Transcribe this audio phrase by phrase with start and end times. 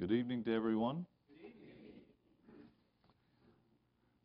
[0.00, 1.06] Good evening to everyone.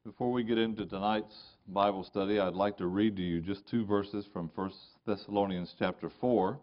[0.03, 1.35] Before we get into tonight's
[1.67, 4.71] Bible study, I'd like to read to you just two verses from 1
[5.05, 6.59] Thessalonians chapter 4.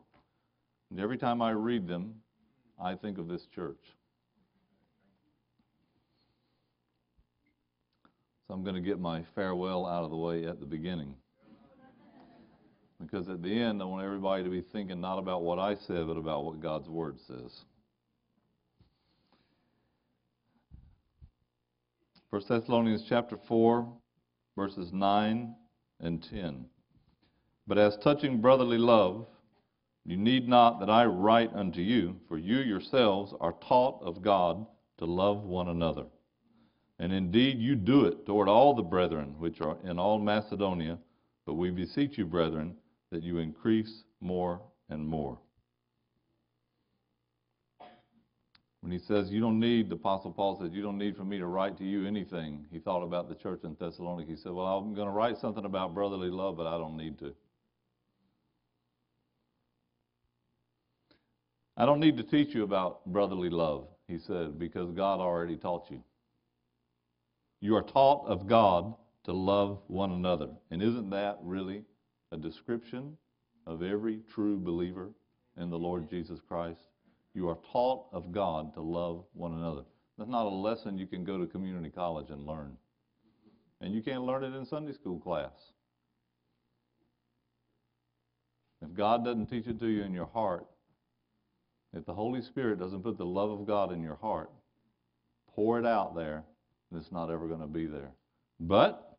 [0.90, 2.16] And every time I read them,
[2.82, 3.78] I think of this church.
[8.48, 11.14] So I'm going to get my farewell out of the way at the beginning.
[13.00, 16.08] Because at the end, I want everybody to be thinking not about what I said,
[16.08, 17.64] but about what God's Word says.
[22.36, 23.90] 1 Thessalonians chapter 4,
[24.58, 25.54] verses 9
[26.00, 26.66] and 10.
[27.66, 29.26] But as touching brotherly love,
[30.04, 34.66] you need not that I write unto you, for you yourselves are taught of God
[34.98, 36.04] to love one another.
[36.98, 40.98] And indeed you do it toward all the brethren which are in all Macedonia,
[41.46, 42.76] but we beseech you, brethren,
[43.12, 45.38] that you increase more and more.
[48.86, 51.38] When he says, You don't need, the Apostle Paul says, You don't need for me
[51.38, 52.64] to write to you anything.
[52.70, 54.30] He thought about the church in Thessalonica.
[54.30, 57.18] He said, Well, I'm going to write something about brotherly love, but I don't need
[57.18, 57.34] to.
[61.76, 65.90] I don't need to teach you about brotherly love, he said, because God already taught
[65.90, 66.00] you.
[67.60, 70.50] You are taught of God to love one another.
[70.70, 71.82] And isn't that really
[72.30, 73.16] a description
[73.66, 75.10] of every true believer
[75.56, 76.86] in the Lord Jesus Christ?
[77.36, 79.82] You are taught of God to love one another.
[80.16, 82.78] That's not a lesson you can go to community college and learn.
[83.82, 85.52] And you can't learn it in Sunday school class.
[88.80, 90.66] If God doesn't teach it to you in your heart,
[91.92, 94.50] if the Holy Spirit doesn't put the love of God in your heart,
[95.54, 96.42] pour it out there,
[96.94, 98.12] it's not ever going to be there.
[98.58, 99.18] But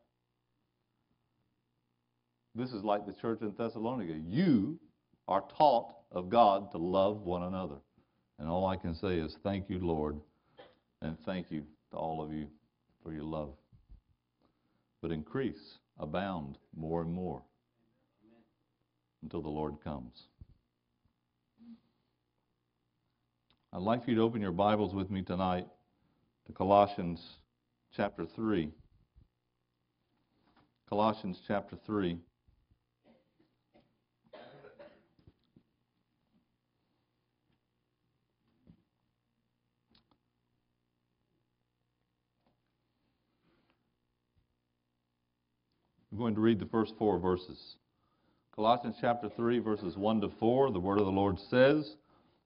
[2.55, 4.13] this is like the church in Thessalonica.
[4.27, 4.79] You
[5.27, 7.75] are taught of God to love one another.
[8.39, 10.19] And all I can say is thank you, Lord,
[11.01, 12.47] and thank you to all of you
[13.03, 13.53] for your love.
[15.01, 17.41] But increase, abound more and more
[19.23, 20.27] until the Lord comes.
[23.73, 25.67] I'd like for you to open your Bibles with me tonight
[26.45, 27.21] to Colossians
[27.95, 28.69] chapter 3.
[30.89, 32.17] Colossians chapter 3.
[46.17, 47.75] I'm going to read the first four verses.
[48.55, 51.95] Colossians chapter 3, verses 1 to 4, the word of the Lord says,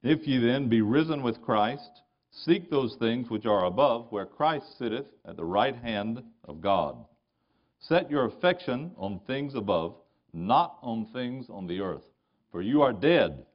[0.04, 1.90] If ye then be risen with Christ,
[2.34, 6.98] Seek those things which are above, where Christ sitteth at the right hand of God.
[7.80, 9.96] Set your affection on things above,
[10.34, 12.04] not on things on the earth.
[12.52, 13.46] For you are dead,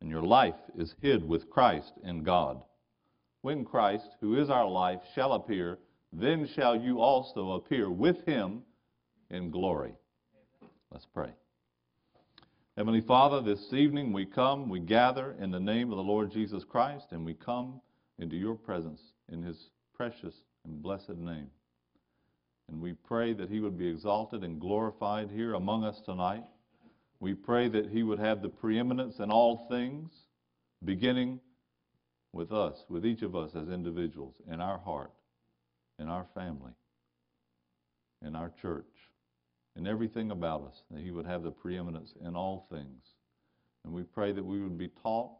[0.00, 2.64] and your life is hid with Christ in God.
[3.42, 5.78] When Christ, who is our life, shall appear,
[6.10, 8.62] then shall you also appear with him
[9.32, 9.94] in glory.
[10.90, 11.30] Let's pray.
[12.76, 16.64] Heavenly Father, this evening we come, we gather in the name of the Lord Jesus
[16.64, 17.80] Christ, and we come
[18.18, 19.00] into your presence
[19.30, 20.34] in his precious
[20.64, 21.48] and blessed name.
[22.68, 26.44] And we pray that he would be exalted and glorified here among us tonight.
[27.20, 30.10] We pray that he would have the preeminence in all things,
[30.84, 31.40] beginning
[32.32, 35.12] with us, with each of us as individuals, in our heart,
[35.98, 36.72] in our family,
[38.26, 38.86] in our church,
[39.76, 43.14] in everything about us, that he would have the preeminence in all things.
[43.84, 45.32] And we pray that we would be taught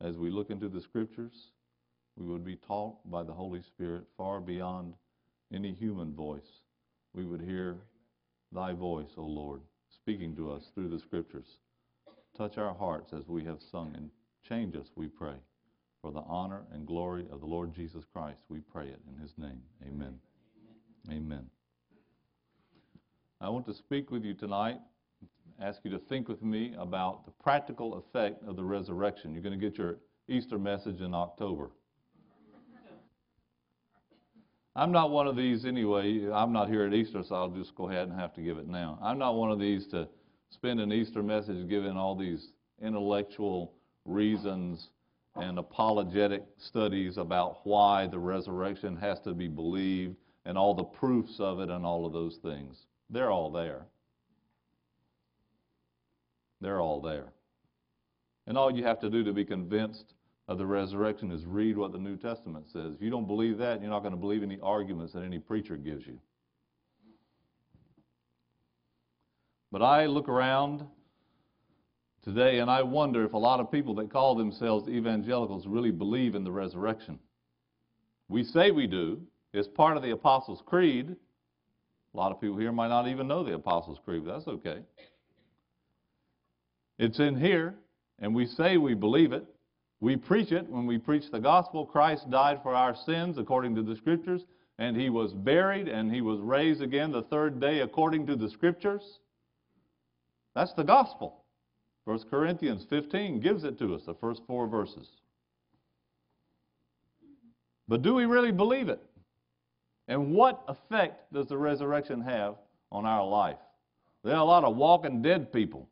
[0.00, 1.52] as we look into the scriptures
[2.18, 4.94] we would be taught by the Holy Spirit far beyond
[5.52, 6.62] any human voice.
[7.14, 7.76] We would hear
[8.52, 11.58] thy voice, O Lord, speaking to us through the scriptures.
[12.36, 14.10] Touch our hearts as we have sung and
[14.48, 15.36] change us, we pray.
[16.02, 19.32] For the honor and glory of the Lord Jesus Christ, we pray it in his
[19.36, 19.62] name.
[19.82, 20.18] Amen.
[21.08, 21.22] Amen.
[21.22, 21.57] Amen.
[23.40, 24.78] I want to speak with you tonight,
[25.60, 29.32] ask you to think with me about the practical effect of the resurrection.
[29.32, 29.98] You're going to get your
[30.28, 31.70] Easter message in October.
[34.74, 36.28] I'm not one of these anyway.
[36.32, 38.66] I'm not here at Easter, so I'll just go ahead and have to give it
[38.66, 38.98] now.
[39.00, 40.08] I'm not one of these to
[40.50, 42.48] spend an Easter message giving all these
[42.82, 43.72] intellectual
[44.04, 44.88] reasons
[45.36, 51.36] and apologetic studies about why the resurrection has to be believed and all the proofs
[51.38, 52.86] of it and all of those things.
[53.10, 53.86] They're all there.
[56.60, 57.32] They're all there.
[58.46, 60.14] And all you have to do to be convinced
[60.48, 62.94] of the resurrection is read what the New Testament says.
[62.94, 65.76] If you don't believe that, you're not going to believe any arguments that any preacher
[65.76, 66.18] gives you.
[69.70, 70.84] But I look around
[72.22, 76.34] today, and I wonder if a lot of people that call themselves evangelicals really believe
[76.34, 77.18] in the resurrection.
[78.28, 79.20] We say we do.
[79.52, 81.16] It's part of the Apostles' Creed.
[82.14, 84.78] A lot of people here might not even know the Apostles' Creed, but that's okay.
[86.98, 87.74] It's in here,
[88.18, 89.44] and we say we believe it.
[90.00, 91.84] We preach it when we preach the gospel.
[91.84, 94.42] Christ died for our sins according to the Scriptures,
[94.78, 98.48] and he was buried, and he was raised again the third day according to the
[98.48, 99.18] Scriptures.
[100.54, 101.44] That's the gospel.
[102.04, 105.08] 1 Corinthians 15 gives it to us, the first four verses.
[107.86, 109.00] But do we really believe it?
[110.08, 112.56] And what effect does the resurrection have
[112.90, 113.58] on our life?
[114.24, 115.88] There are a lot of walking dead people.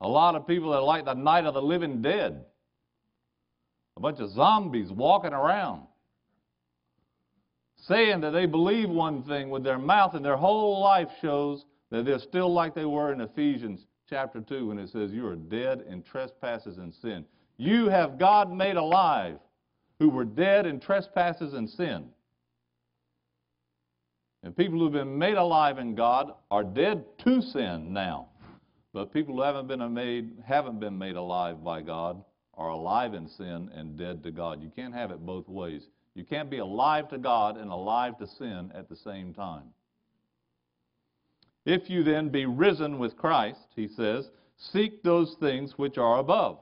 [0.00, 2.44] A lot of people that are like the night of the living dead.
[3.96, 5.82] A bunch of zombies walking around
[7.88, 12.04] saying that they believe one thing with their mouth and their whole life shows that
[12.04, 15.84] they're still like they were in Ephesians chapter 2 when it says, You are dead
[15.88, 17.24] in trespasses and sin.
[17.56, 19.38] You have God made alive
[19.98, 22.08] who were dead in trespasses and sin.
[24.42, 28.28] And people who've been made alive in God are dead to sin now.
[28.92, 32.22] But people who haven't been made haven't been made alive by God
[32.54, 34.62] are alive in sin and dead to God.
[34.62, 35.86] You can't have it both ways.
[36.14, 39.64] You can't be alive to God and alive to sin at the same time.
[41.64, 44.28] If you then be risen with Christ, he says,
[44.58, 46.58] seek those things which are above.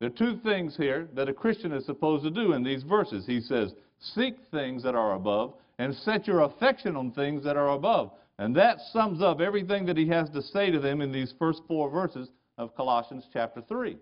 [0.00, 3.24] There are two things here that a Christian is supposed to do in these verses.
[3.26, 7.70] He says, seek things that are above and set your affection on things that are
[7.70, 8.12] above.
[8.38, 11.62] And that sums up everything that he has to say to them in these first
[11.68, 13.96] four verses of Colossians chapter 3.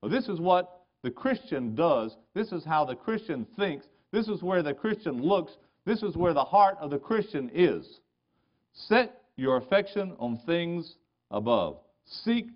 [0.00, 2.16] Well, this is what the Christian does.
[2.34, 3.86] This is how the Christian thinks.
[4.12, 5.52] This is where the Christian looks.
[5.84, 8.00] This is where the heart of the Christian is.
[8.72, 10.96] Set your affection on things
[11.30, 11.78] above.
[12.04, 12.46] Seek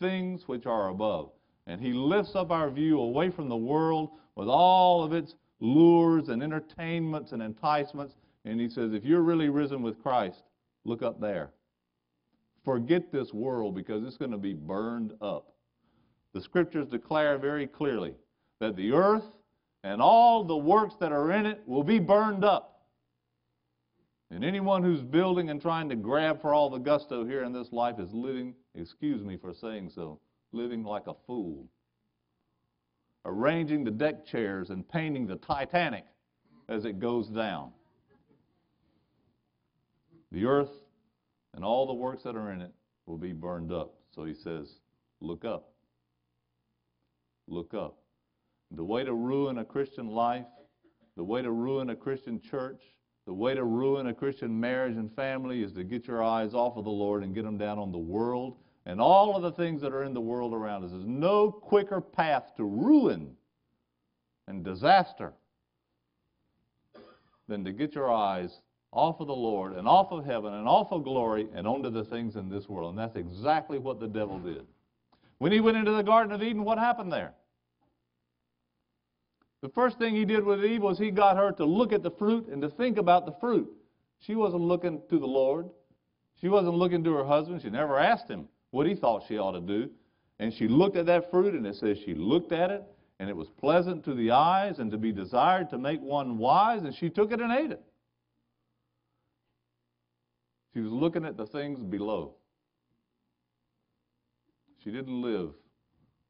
[0.00, 1.30] things which are above.
[1.66, 6.28] And he lifts up our view away from the world with all of its lures
[6.28, 8.14] and entertainments and enticements.
[8.44, 10.42] And he says, if you're really risen with Christ,
[10.84, 11.50] look up there.
[12.64, 15.54] Forget this world because it's going to be burned up.
[16.34, 18.14] The scriptures declare very clearly
[18.60, 19.24] that the earth
[19.84, 22.86] and all the works that are in it will be burned up.
[24.30, 27.72] And anyone who's building and trying to grab for all the gusto here in this
[27.72, 30.20] life is living, excuse me for saying so,
[30.52, 31.66] living like a fool.
[33.24, 36.04] Arranging the deck chairs and painting the Titanic
[36.68, 37.72] as it goes down.
[40.30, 40.70] The earth
[41.54, 42.72] and all the works that are in it
[43.06, 43.94] will be burned up.
[44.14, 44.80] So he says,
[45.20, 45.70] look up.
[47.46, 47.96] Look up.
[48.70, 50.44] The way to ruin a Christian life,
[51.16, 52.82] the way to ruin a Christian church,
[53.26, 56.76] the way to ruin a Christian marriage and family is to get your eyes off
[56.76, 58.56] of the Lord and get them down on the world
[58.88, 60.90] and all of the things that are in the world around us.
[60.90, 63.36] There's no quicker path to ruin
[64.48, 65.34] and disaster
[67.48, 68.50] than to get your eyes
[68.90, 72.04] off of the Lord and off of heaven and off of glory and onto the
[72.04, 72.90] things in this world.
[72.90, 74.66] And that's exactly what the devil did.
[75.36, 77.34] When he went into the Garden of Eden, what happened there?
[79.60, 82.10] The first thing he did with Eve was he got her to look at the
[82.12, 83.70] fruit and to think about the fruit.
[84.20, 85.68] She wasn't looking to the Lord.
[86.40, 87.60] She wasn't looking to her husband.
[87.60, 89.90] She never asked him what he thought she ought to do.
[90.38, 92.84] And she looked at that fruit, and it says she looked at it,
[93.18, 96.82] and it was pleasant to the eyes and to be desired to make one wise,
[96.82, 97.82] and she took it and ate it.
[100.74, 102.34] She was looking at the things below.
[104.84, 105.50] She didn't live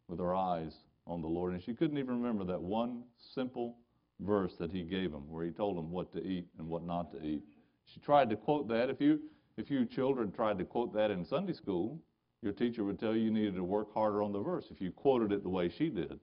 [0.09, 0.75] with her eyes
[1.07, 1.52] on the Lord.
[1.52, 3.02] And she couldn't even remember that one
[3.35, 3.76] simple
[4.21, 7.12] verse that he gave them where he told them what to eat and what not
[7.12, 7.42] to eat.
[7.85, 8.90] She tried to quote that.
[8.90, 9.21] If you,
[9.57, 11.99] if you children tried to quote that in Sunday school,
[12.42, 14.90] your teacher would tell you you needed to work harder on the verse if you
[14.92, 16.18] quoted it the way she did.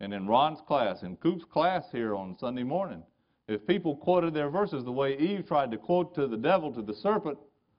[0.00, 3.02] And in Ron's class, in Coop's class here on Sunday morning,
[3.48, 6.82] if people quoted their verses the way Eve tried to quote to the devil, to
[6.82, 7.38] the serpent,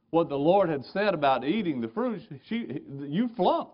[0.09, 3.69] what the Lord had said about eating the fruit, she, you flunk.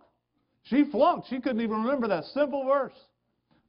[0.63, 1.27] She flunked.
[1.27, 2.96] She couldn't even remember that simple verse,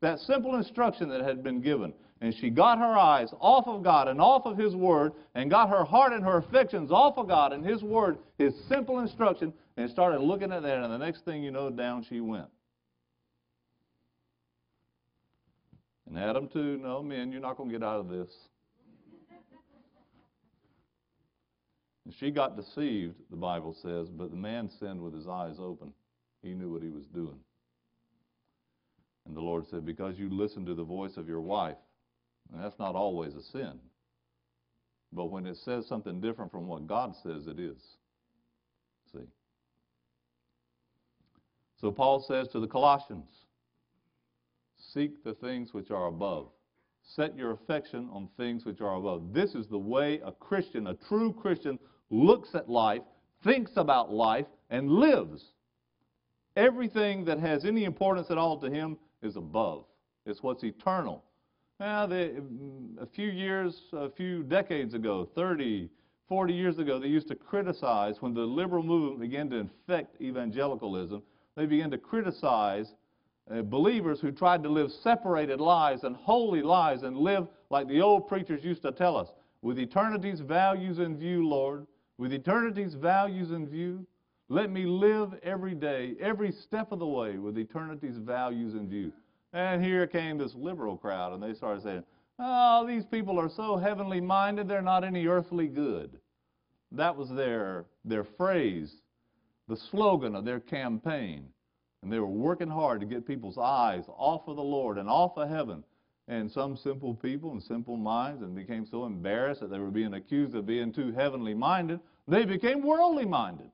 [0.01, 1.93] that simple instruction that had been given.
[2.21, 5.69] And she got her eyes off of God and off of His Word and got
[5.69, 9.91] her heart and her affections off of God and His Word, His simple instruction, and
[9.91, 10.83] started looking at that.
[10.83, 12.49] And the next thing you know, down she went.
[16.07, 18.29] And Adam, too, no, men, you're not going to get out of this.
[22.05, 25.93] And she got deceived, the Bible says, but the man sinned with his eyes open.
[26.43, 27.39] He knew what he was doing.
[29.27, 31.79] And the Lord said, Because you listened to the voice of your wife,
[32.53, 33.81] and that's not always a sin.
[35.13, 37.79] But when it says something different from what God says it is.
[39.13, 39.27] See?
[41.81, 43.31] So Paul says to the Colossians,
[44.93, 46.49] Seek the things which are above.
[47.03, 49.33] Set your affection on things which are above.
[49.33, 51.79] This is the way a Christian, a true Christian,
[52.11, 53.03] looks at life,
[53.43, 55.53] thinks about life, and lives.
[56.57, 59.85] Everything that has any importance at all to him is above.
[60.27, 61.25] It's what's eternal.
[61.81, 65.91] Now, they, mm, a few years, a few decades ago, 30,
[66.29, 71.23] 40 years ago, they used to criticize, when the liberal movement began to infect evangelicalism,
[71.57, 72.95] they began to criticize
[73.51, 78.01] uh, believers who tried to live separated lives and holy lives and live like the
[78.01, 79.29] old preachers used to tell us
[79.63, 81.87] with eternity's values in view, Lord,
[82.19, 84.07] with eternity's values in view.
[84.49, 89.13] Let me live every day, every step of the way with eternity's values in view.
[89.53, 92.05] And here came this liberal crowd, and they started saying,
[92.39, 96.19] Oh, these people are so heavenly minded, they're not any earthly good.
[96.93, 98.97] That was their, their phrase,
[99.69, 101.49] the slogan of their campaign.
[102.03, 105.37] And they were working hard to get people's eyes off of the Lord and off
[105.37, 105.85] of heaven.
[106.29, 110.15] And some simple people and simple minds and became so embarrassed that they were being
[110.15, 113.71] accused of being too heavenly minded, they became worldly minded.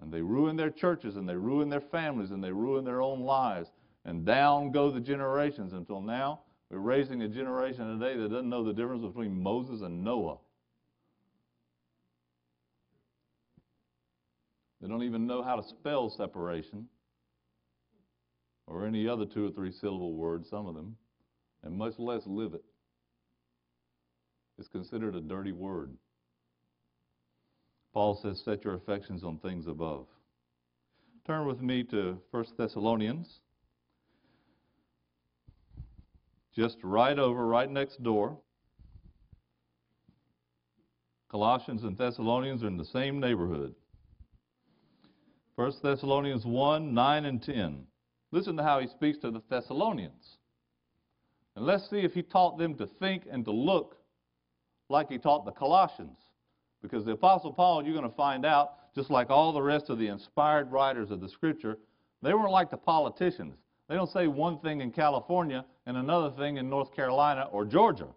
[0.00, 3.20] And they ruined their churches and they ruined their families and they ruined their own
[3.20, 3.70] lives.
[4.04, 8.62] And down go the generations until now we're raising a generation today that doesn't know
[8.62, 10.38] the difference between Moses and Noah.
[14.80, 16.86] They don't even know how to spell separation
[18.66, 20.96] or any other two or three syllable word, some of them,
[21.62, 22.64] and much less live it.
[24.58, 25.92] It's considered a dirty word.
[27.92, 30.06] Paul says, Set your affections on things above.
[31.26, 33.40] Turn with me to 1 Thessalonians.
[36.54, 38.38] Just right over, right next door.
[41.30, 43.74] Colossians and Thessalonians are in the same neighborhood.
[45.60, 47.84] 1 Thessalonians 1 9 and 10.
[48.32, 50.38] Listen to how he speaks to the Thessalonians.
[51.54, 53.98] And let's see if he taught them to think and to look
[54.88, 56.16] like he taught the Colossians.
[56.80, 59.98] Because the Apostle Paul, you're going to find out, just like all the rest of
[59.98, 61.76] the inspired writers of the Scripture,
[62.22, 63.58] they weren't like the politicians.
[63.86, 68.08] They don't say one thing in California and another thing in North Carolina or Georgia.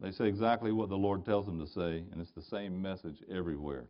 [0.00, 3.22] They say exactly what the Lord tells them to say, and it's the same message
[3.30, 3.86] everywhere.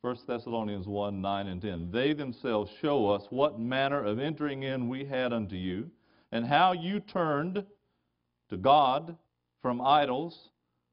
[0.00, 1.90] 1 Thessalonians 1 9 and 10.
[1.92, 5.90] They themselves show us what manner of entering in we had unto you,
[6.32, 7.64] and how you turned
[8.50, 9.16] to God
[9.62, 10.50] from idols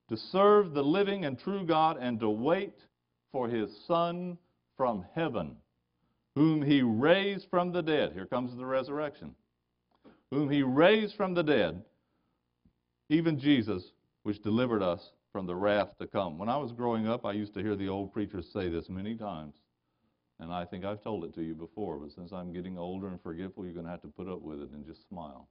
[0.09, 2.75] to serve the living and true God and to wait
[3.31, 4.37] for his Son
[4.77, 5.55] from heaven,
[6.35, 8.13] whom he raised from the dead.
[8.13, 9.35] Here comes the resurrection.
[10.29, 11.83] Whom he raised from the dead,
[13.09, 13.83] even Jesus,
[14.23, 16.37] which delivered us from the wrath to come.
[16.37, 19.15] When I was growing up, I used to hear the old preachers say this many
[19.15, 19.55] times.
[20.39, 23.21] And I think I've told it to you before, but since I'm getting older and
[23.21, 25.47] forgetful, you're going to have to put up with it and just smile.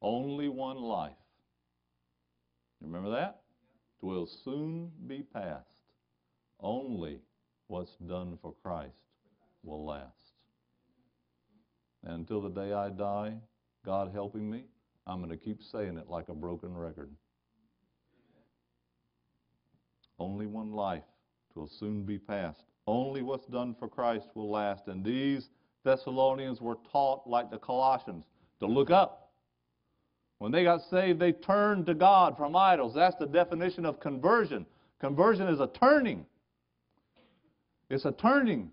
[0.00, 1.12] Only one life.
[2.80, 3.42] Remember that?
[4.00, 5.76] Will soon be past.
[6.58, 7.20] Only
[7.68, 8.96] what's done for Christ
[9.62, 10.32] will last.
[12.04, 13.34] And until the day I die,
[13.84, 14.64] God helping me,
[15.06, 17.10] I'm going to keep saying it like a broken record.
[20.18, 21.02] Only one life
[21.54, 22.62] will soon be past.
[22.86, 24.86] Only what's done for Christ will last.
[24.86, 25.48] And these
[25.84, 28.24] Thessalonians were taught, like the Colossians,
[28.60, 29.32] to look up.
[30.38, 32.94] When they got saved, they turned to God from idols.
[32.94, 34.66] That's the definition of conversion.
[35.00, 36.26] Conversion is a turning.
[37.90, 38.70] It's a turning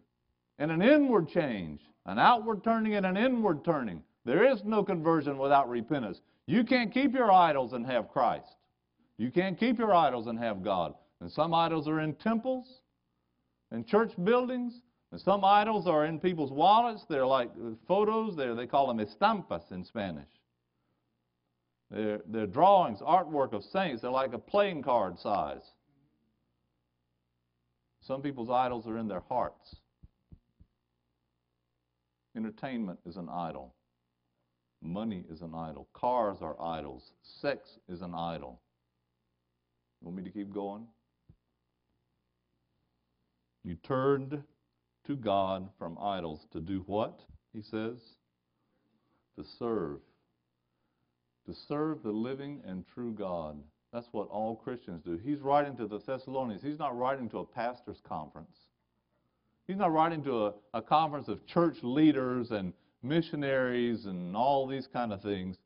[0.59, 4.03] and an inward change, an outward turning and an inward turning.
[4.25, 6.21] There is no conversion without repentance.
[6.45, 8.55] You can't keep your idols and have Christ.
[9.17, 10.93] You can't keep your idols and have God.
[11.21, 12.81] And some idols are in temples
[13.71, 17.05] and church buildings, and some idols are in people's wallets.
[17.09, 17.49] They're like
[17.87, 18.35] photos.
[18.35, 20.29] They're, they call them estampas in Spanish.
[21.91, 24.01] They're, they're drawings, artwork of saints.
[24.01, 25.63] They're like a playing card size.
[28.01, 29.75] Some people's idols are in their hearts.
[32.35, 33.73] Entertainment is an idol.
[34.81, 35.87] Money is an idol.
[35.93, 37.11] Cars are idols.
[37.41, 38.59] Sex is an idol.
[40.01, 40.85] You want me to keep going?
[43.63, 44.41] You turned
[45.07, 47.19] to God from idols to do what?
[47.53, 47.97] He says?
[49.37, 49.99] To serve.
[51.47, 53.57] To serve the living and true God.
[53.91, 55.19] That's what all Christians do.
[55.23, 56.61] He's writing to the Thessalonians.
[56.61, 58.55] He's not writing to a pastor's conference.
[59.67, 64.87] He's not writing to a, a conference of church leaders and missionaries and all these
[64.87, 65.57] kind of things.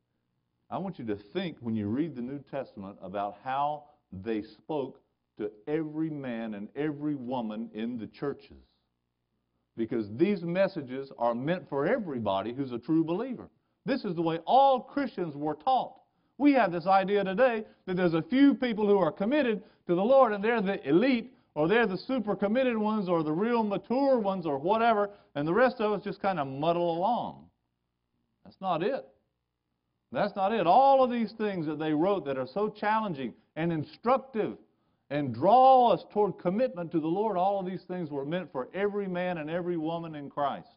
[0.70, 5.00] I want you to think when you read the New Testament about how they spoke
[5.38, 8.62] to every man and every woman in the churches.
[9.76, 13.48] Because these messages are meant for everybody who's a true believer.
[13.84, 15.94] This is the way all Christians were taught.
[16.38, 20.04] We have this idea today that there's a few people who are committed to the
[20.04, 24.18] Lord and they're the elite or they're the super committed ones or the real mature
[24.18, 27.46] ones or whatever, and the rest of us just kind of muddle along.
[28.44, 29.06] That's not it.
[30.12, 30.66] That's not it.
[30.66, 34.56] All of these things that they wrote that are so challenging and instructive
[35.10, 38.68] and draw us toward commitment to the Lord, all of these things were meant for
[38.74, 40.68] every man and every woman in Christ.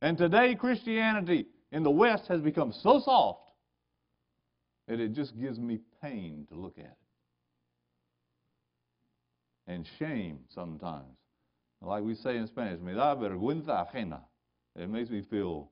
[0.00, 3.50] And today, Christianity in the West has become so soft
[4.86, 7.03] that it just gives me pain to look at it.
[9.66, 11.16] And shame sometimes.
[11.80, 14.20] Like we say in Spanish, me da vergüenza ajena.
[14.76, 15.70] It makes me feel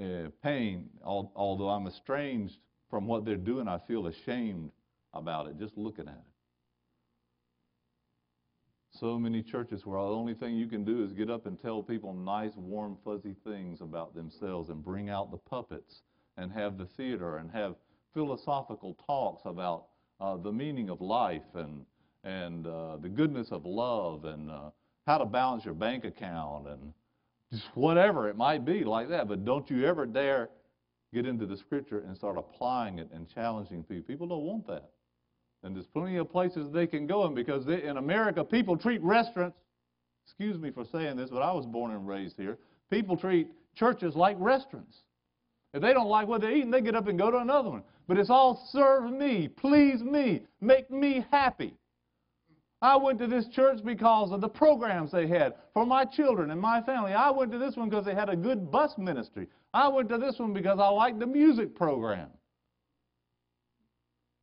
[0.00, 2.58] uh, pain, although I'm estranged
[2.90, 4.70] from what they're doing, I feel ashamed
[5.14, 6.32] about it just looking at it.
[8.90, 11.82] So many churches where the only thing you can do is get up and tell
[11.82, 16.02] people nice, warm, fuzzy things about themselves and bring out the puppets
[16.38, 17.74] and have the theater and have
[18.14, 19.86] philosophical talks about
[20.20, 21.84] uh, the meaning of life and,
[22.26, 24.70] and uh, the goodness of love and uh,
[25.06, 26.92] how to balance your bank account and
[27.52, 29.28] just whatever it might be like that.
[29.28, 30.50] But don't you ever dare
[31.14, 34.02] get into the scripture and start applying it and challenging people.
[34.02, 34.90] People don't want that.
[35.62, 39.00] And there's plenty of places they can go in because they, in America, people treat
[39.02, 39.56] restaurants,
[40.26, 42.58] excuse me for saying this, but I was born and raised here.
[42.90, 44.98] People treat churches like restaurants.
[45.72, 47.82] If they don't like what they're eating, they get up and go to another one.
[48.08, 51.74] But it's all serve me, please me, make me happy.
[52.86, 56.60] I went to this church because of the programs they had for my children and
[56.60, 57.14] my family.
[57.14, 59.48] I went to this one because they had a good bus ministry.
[59.74, 62.28] I went to this one because I liked the music program.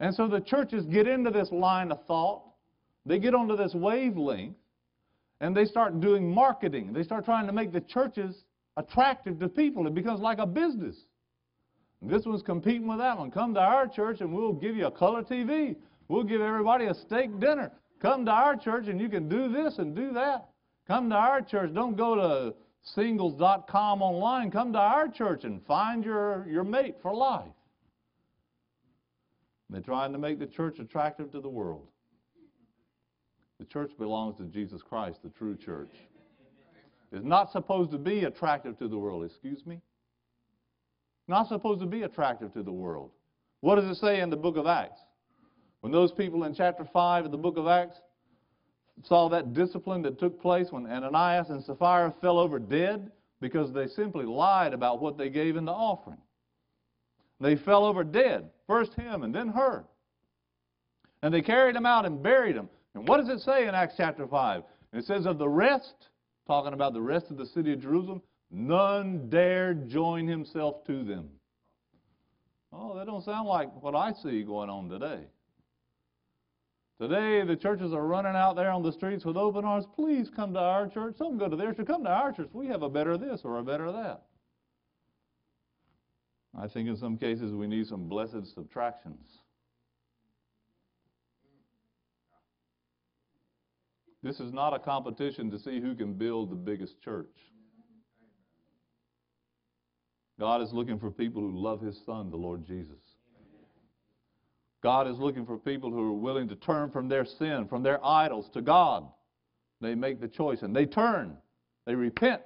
[0.01, 2.43] And so the churches get into this line of thought.
[3.05, 4.58] They get onto this wavelength
[5.39, 6.91] and they start doing marketing.
[6.91, 8.43] They start trying to make the churches
[8.75, 9.88] attractive to people.
[9.88, 10.97] It becomes like a business.
[12.01, 13.32] This one's competing with that one.
[13.32, 15.77] Come to our church and we'll give you a color TV.
[16.10, 17.71] We'll give everybody a steak dinner.
[18.03, 20.49] Come to our church and you can do this and do that.
[20.87, 21.73] Come to our church.
[21.73, 24.51] Don't go to singles.com online.
[24.51, 27.47] Come to our church and find your, your mate for life.
[29.69, 31.87] They're trying to make the church attractive to the world.
[33.59, 35.95] The church belongs to Jesus Christ, the true church.
[37.13, 39.79] It's not supposed to be attractive to the world, excuse me.
[41.29, 43.11] Not supposed to be attractive to the world.
[43.61, 44.99] What does it say in the book of Acts?
[45.84, 48.00] When those people in chapter 5 of the book of Acts
[49.04, 53.88] saw that discipline that took place when Ananias and Sapphira fell over dead because they
[53.88, 56.22] simply lied about what they gave in the offering.
[57.41, 59.84] They fell over dead, first him and then her.
[61.22, 62.69] And they carried him out and buried him.
[62.96, 64.63] And what does it say in Acts chapter 5?
[64.93, 66.08] It says, Of the rest,
[66.48, 71.28] talking about the rest of the city of Jerusalem, none dared join himself to them.
[72.72, 75.26] Oh, that don't sound like what I see going on today.
[77.03, 79.85] Today, the churches are running out there on the streets with open arms.
[79.93, 81.15] Please come to our church.
[81.19, 81.75] Don't go to theirs.
[81.85, 82.47] Come to our church.
[82.53, 84.23] We have a better this or a better that.
[86.57, 89.39] I think in some cases we need some blessed subtractions.
[94.21, 97.35] This is not a competition to see who can build the biggest church.
[100.39, 103.12] God is looking for people who love His Son, the Lord Jesus.
[104.84, 108.06] God is looking for people who are willing to turn from their sin, from their
[108.06, 109.08] idols to God.
[109.80, 111.38] They make the choice and they turn.
[111.86, 112.41] They repent.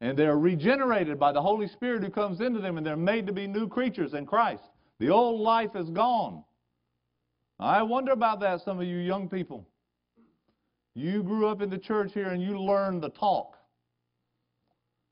[0.00, 3.32] And they're regenerated by the Holy Spirit who comes into them and they're made to
[3.34, 4.62] be new creatures in Christ.
[4.98, 6.42] The old life is gone.
[7.60, 9.68] I wonder about that, some of you young people.
[10.94, 13.58] You grew up in the church here and you learned the talk.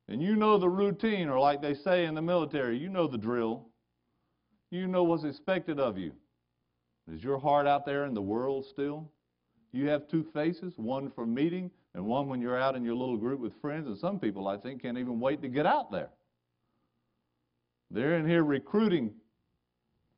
[0.09, 3.19] And you know the routine, or like they say in the military, you know the
[3.19, 3.67] drill.
[4.71, 6.13] You know what's expected of you.
[7.13, 9.11] Is your heart out there in the world still?
[9.73, 13.17] You have two faces, one for meeting and one when you're out in your little
[13.17, 13.87] group with friends.
[13.87, 16.09] And some people, I think, can't even wait to get out there.
[17.91, 19.13] They're in here recruiting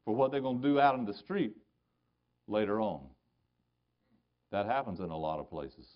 [0.04, 1.54] for what they're going to do out in the street
[2.46, 3.00] later on.
[4.50, 5.86] That happens in a lot of places.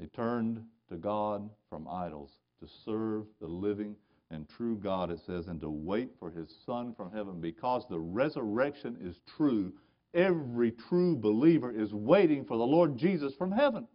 [0.00, 3.94] They turned to God from idols to serve the living
[4.30, 7.40] and true God, it says, and to wait for his Son from heaven.
[7.40, 9.72] Because the resurrection is true,
[10.14, 13.86] every true believer is waiting for the Lord Jesus from heaven.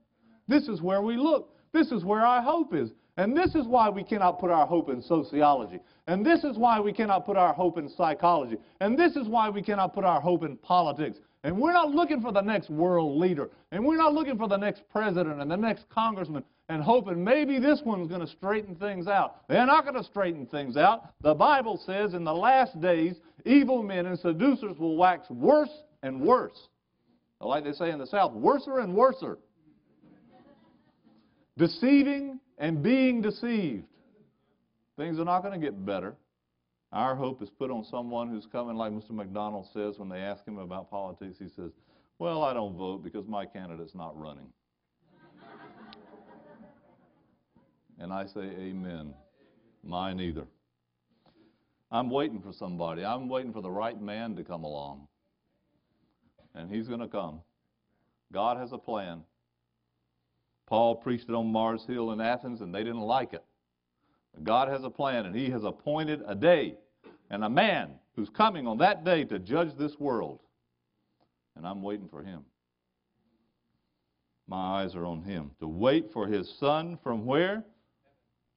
[0.47, 1.55] This is where we look.
[1.73, 2.91] This is where our hope is.
[3.17, 5.79] And this is why we cannot put our hope in sociology.
[6.07, 8.57] And this is why we cannot put our hope in psychology.
[8.79, 11.19] And this is why we cannot put our hope in politics.
[11.43, 13.49] And we're not looking for the next world leader.
[13.71, 17.59] And we're not looking for the next president and the next congressman and hoping maybe
[17.59, 19.45] this one's going to straighten things out.
[19.49, 21.13] They're not going to straighten things out.
[21.19, 26.21] The Bible says in the last days, evil men and seducers will wax worse and
[26.21, 26.69] worse.
[27.41, 29.37] Like they say in the South, worser and worser.
[31.57, 33.83] Deceiving and being deceived.
[34.95, 36.15] Things are not going to get better.
[36.93, 39.11] Our hope is put on someone who's coming, like Mr.
[39.11, 41.35] McDonald says when they ask him about politics.
[41.37, 41.71] He says,
[42.17, 44.47] Well, I don't vote because my candidate's not running.
[48.01, 49.13] And I say, Amen.
[49.83, 50.45] Mine either.
[51.91, 53.05] I'm waiting for somebody.
[53.05, 55.07] I'm waiting for the right man to come along.
[56.55, 57.41] And he's going to come.
[58.33, 59.21] God has a plan.
[60.67, 63.43] Paul preached it on Mars Hill in Athens, and they didn't like it.
[64.43, 66.75] God has a plan, and He has appointed a day
[67.29, 70.39] and a man who's coming on that day to judge this world.
[71.57, 72.45] And I'm waiting for Him.
[74.47, 75.51] My eyes are on Him.
[75.59, 77.65] To wait for His Son from where?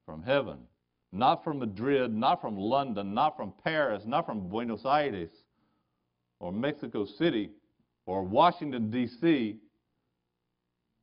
[0.07, 0.59] From heaven.
[1.13, 5.31] Not from Madrid, not from London, not from Paris, not from Buenos Aires
[6.41, 7.51] or Mexico City
[8.05, 9.57] or Washington, D.C.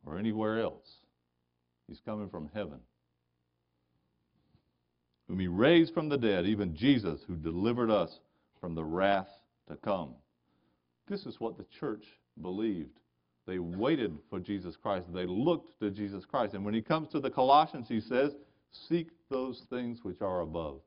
[0.06, 0.88] or anywhere else.
[1.88, 2.80] He's coming from heaven
[5.32, 8.20] whom he raised from the dead, even Jesus, who delivered us
[8.60, 9.30] from the wrath
[9.70, 10.14] to come.
[11.08, 12.04] This is what the church
[12.42, 13.00] believed.
[13.48, 15.08] They waited for Jesus Christ.
[15.14, 16.54] They looked to Jesus Christ.
[16.54, 18.34] And when he comes to the Colossians, he says,
[18.72, 20.82] Seek those things which are above.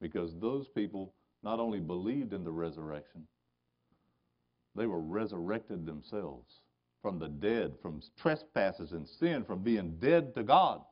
[0.00, 3.26] Because those people not only believed in the resurrection,
[4.74, 6.60] they were resurrected themselves
[7.02, 10.82] from the dead, from trespasses and sin, from being dead to God,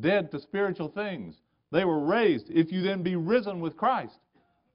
[0.00, 1.36] dead to spiritual things,
[1.70, 2.50] they were raised.
[2.50, 4.18] If you then be risen with Christ.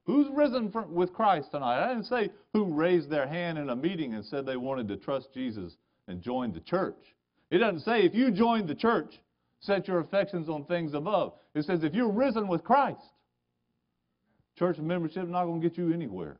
[0.04, 1.82] Who's risen with Christ tonight?
[1.82, 4.96] I didn't say who raised their hand in a meeting and said they wanted to
[4.96, 5.76] trust Jesus
[6.08, 7.14] and join the church.
[7.50, 9.18] It doesn't say if you join the church,
[9.64, 11.34] set your affections on things above.
[11.54, 13.00] It says if you're risen with Christ.
[14.58, 16.38] Church membership is not going to get you anywhere.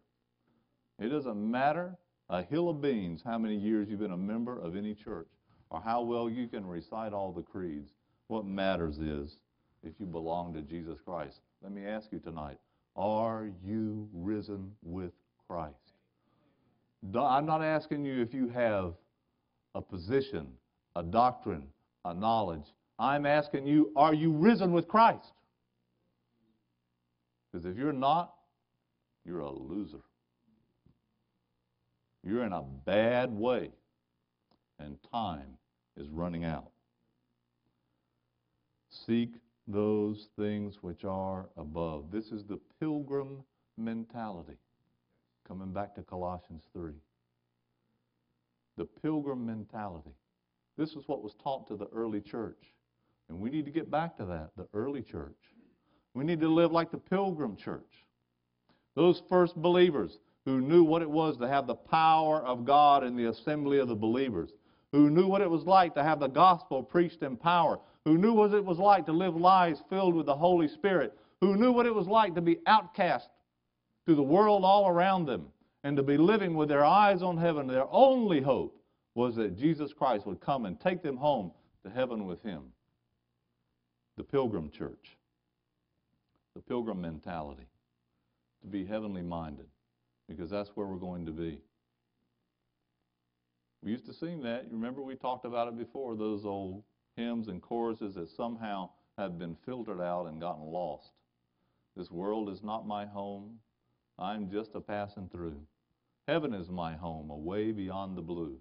[1.00, 1.96] It doesn't matter
[2.28, 5.28] a hill of beans how many years you've been a member of any church
[5.70, 7.90] or how well you can recite all the creeds.
[8.28, 9.36] What matters is
[9.82, 11.40] if you belong to Jesus Christ.
[11.62, 12.58] Let me ask you tonight
[12.96, 15.10] are you risen with
[15.48, 15.74] Christ?
[17.18, 18.94] I'm not asking you if you have
[19.74, 20.46] a position,
[20.94, 21.64] a doctrine,
[22.04, 22.66] a knowledge.
[22.98, 25.32] I'm asking you, are you risen with Christ?
[27.50, 28.34] Because if you're not,
[29.24, 30.00] you're a loser.
[32.22, 33.70] You're in a bad way,
[34.78, 35.58] and time
[35.96, 36.70] is running out.
[38.88, 39.34] Seek
[39.66, 42.10] those things which are above.
[42.10, 43.42] This is the pilgrim
[43.76, 44.56] mentality.
[45.46, 46.92] Coming back to Colossians 3.
[48.76, 50.14] The pilgrim mentality.
[50.76, 52.72] This is what was taught to the early church.
[53.28, 55.36] And we need to get back to that, the early church.
[56.14, 58.04] We need to live like the pilgrim church.
[58.94, 63.16] Those first believers who knew what it was to have the power of God in
[63.16, 64.50] the assembly of the believers,
[64.92, 68.32] who knew what it was like to have the gospel preached in power, who knew
[68.32, 71.86] what it was like to live lives filled with the Holy Spirit, who knew what
[71.86, 73.28] it was like to be outcast
[74.06, 75.46] to the world all around them,
[75.82, 77.66] and to be living with their eyes on heaven.
[77.66, 78.80] Their only hope
[79.14, 81.52] was that Jesus Christ would come and take them home
[81.84, 82.64] to heaven with him.
[84.16, 85.16] The pilgrim church,
[86.54, 87.66] the pilgrim mentality,
[88.62, 89.66] to be heavenly minded,
[90.28, 91.60] because that's where we're going to be.
[93.82, 94.64] We used to sing that.
[94.64, 96.84] You remember we talked about it before, those old
[97.16, 101.10] hymns and choruses that somehow have been filtered out and gotten lost.
[101.96, 103.58] This world is not my home.
[104.18, 105.60] I'm just a passing through.
[106.26, 108.56] Heaven is my home, away beyond the blue.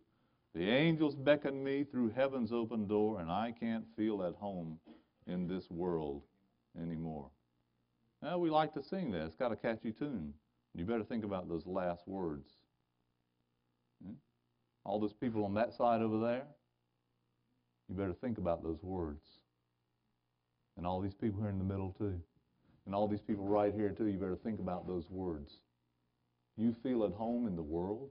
[0.54, 4.80] The angels beckon me through heaven's open door, and I can't feel at home
[5.28, 6.22] in this world
[6.82, 7.30] anymore.
[8.22, 9.26] Now, we like to sing that.
[9.26, 10.34] It's got a catchy tune.
[10.76, 12.50] You better think about those last words.
[14.04, 14.14] Hmm?
[14.86, 16.44] All those people on that side over there,
[17.90, 19.24] you better think about those words.
[20.78, 22.20] And all these people here in the middle, too.
[22.86, 25.52] And all these people right here, too, you better think about those words.
[26.58, 28.10] You feel at home in the world?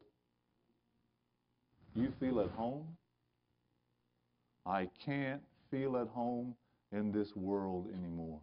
[1.94, 2.86] You feel at home?
[4.64, 6.54] I can't feel at home
[6.92, 8.40] in this world anymore.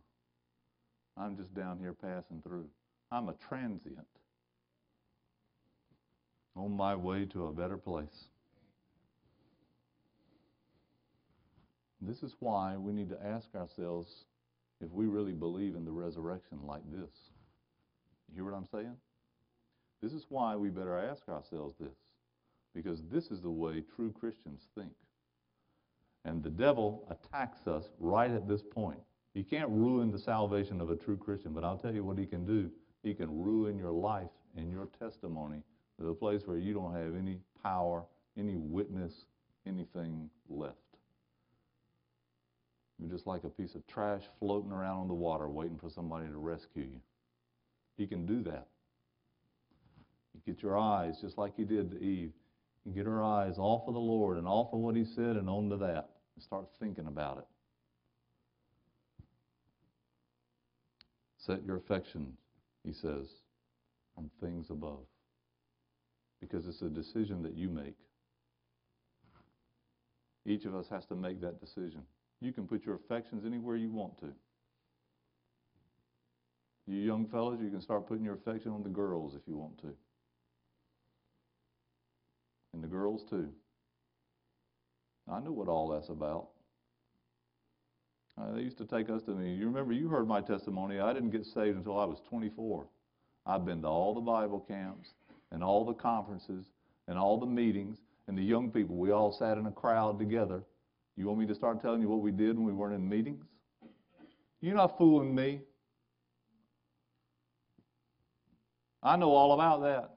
[1.17, 2.65] I'm just down here passing through.
[3.11, 4.07] I'm a transient
[6.55, 8.27] on my way to a better place.
[12.01, 14.25] This is why we need to ask ourselves
[14.81, 17.09] if we really believe in the resurrection like this.
[18.29, 18.95] You hear what I'm saying?
[20.01, 21.97] This is why we better ask ourselves this.
[22.73, 24.93] Because this is the way true Christians think.
[26.29, 28.99] And the devil attacks us right at this point.
[29.33, 32.27] He can't ruin the salvation of a true Christian, but I'll tell you what he
[32.27, 32.69] can do.
[33.01, 35.63] He can ruin your life and your testimony
[35.99, 38.03] to the place where you don't have any power,
[38.37, 39.25] any witness,
[39.65, 40.75] anything left.
[42.99, 46.27] You're just like a piece of trash floating around on the water waiting for somebody
[46.27, 47.01] to rescue you.
[47.97, 48.67] He can do that.
[50.35, 52.33] You get your eyes, just like he did to Eve,
[52.85, 55.49] you get her eyes off of the Lord and off of what he said and
[55.49, 56.09] onto that
[56.41, 57.47] start thinking about it.
[61.37, 62.37] Set your affections,
[62.83, 63.27] he says,
[64.17, 65.05] on things above.
[66.41, 67.95] Because it's a decision that you make.
[70.45, 72.01] Each of us has to make that decision.
[72.41, 74.27] You can put your affections anywhere you want to.
[76.87, 79.79] You young fellows, you can start putting your affection on the girls if you want
[79.81, 79.93] to.
[82.73, 83.49] And the girls too.
[85.31, 86.49] I know what all that's about.
[88.39, 89.53] Uh, they used to take us to me.
[89.53, 90.99] You remember, you heard my testimony.
[90.99, 92.85] I didn't get saved until I was 24.
[93.45, 95.09] I've been to all the Bible camps
[95.51, 96.65] and all the conferences
[97.07, 98.95] and all the meetings and the young people.
[98.95, 100.63] We all sat in a crowd together.
[101.17, 103.43] You want me to start telling you what we did when we weren't in meetings?
[104.61, 105.61] You're not fooling me.
[109.03, 110.15] I know all about that.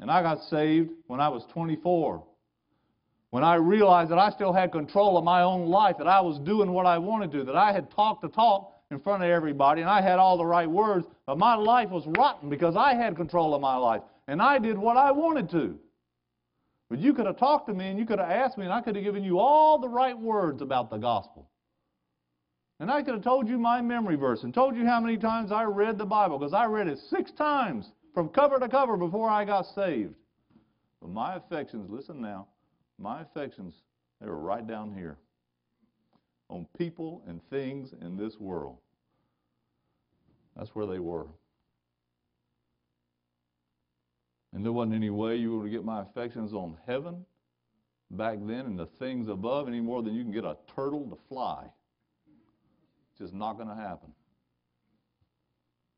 [0.00, 2.24] And I got saved when I was 24.
[3.34, 6.38] When I realized that I still had control of my own life, that I was
[6.38, 9.80] doing what I wanted to, that I had talked the talk in front of everybody
[9.80, 13.16] and I had all the right words, but my life was rotten because I had
[13.16, 15.76] control of my life and I did what I wanted to.
[16.88, 18.80] But you could have talked to me and you could have asked me and I
[18.80, 21.50] could have given you all the right words about the gospel.
[22.78, 25.50] And I could have told you my memory verse and told you how many times
[25.50, 29.28] I read the Bible because I read it six times from cover to cover before
[29.28, 30.14] I got saved.
[31.00, 32.46] But my affections, listen now,
[32.98, 33.74] my affections,
[34.20, 35.18] they were right down here
[36.48, 38.78] on people and things in this world.
[40.56, 41.26] That's where they were.
[44.52, 47.24] And there wasn't any way you were to get my affections on heaven
[48.12, 51.18] back then and the things above any more than you can get a turtle to
[51.28, 51.64] fly.
[53.10, 54.12] It's just not going to happen.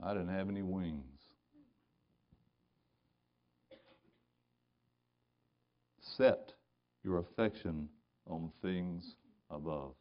[0.03, 1.03] I didn't have any wings.
[6.01, 6.56] Set
[7.07, 7.88] your affection
[8.29, 9.14] on things
[9.51, 9.95] above.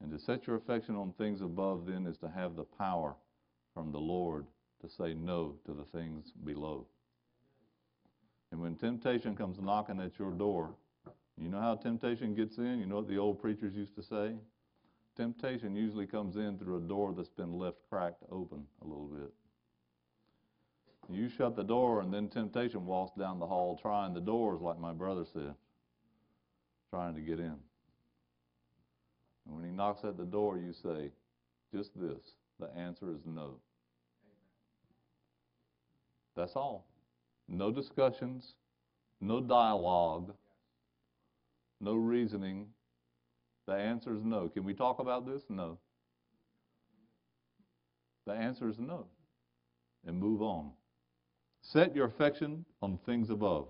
[0.00, 3.14] And to set your affection on things above then is to have the power
[3.74, 4.46] from the Lord
[4.80, 6.86] to say no to the things below.
[8.50, 10.70] And when temptation comes knocking at your door,
[11.36, 12.78] you know how temptation gets in?
[12.78, 14.34] You know what the old preachers used to say?
[15.16, 19.32] Temptation usually comes in through a door that's been left cracked open a little bit.
[21.10, 24.78] You shut the door, and then temptation walks down the hall trying the doors, like
[24.78, 25.54] my brother said,
[26.90, 27.56] trying to get in.
[29.46, 31.10] And when he knocks at the door, you say,
[31.74, 32.34] just this.
[32.60, 33.54] The answer is no.
[36.36, 36.84] That's all.
[37.48, 38.54] No discussions,
[39.20, 40.34] no dialogue,
[41.80, 42.66] no reasoning.
[43.66, 44.48] The answer is no.
[44.48, 45.42] Can we talk about this?
[45.48, 45.78] No.
[48.26, 49.06] The answer is no.
[50.06, 50.72] And move on.
[51.72, 53.68] Set your affection on things above.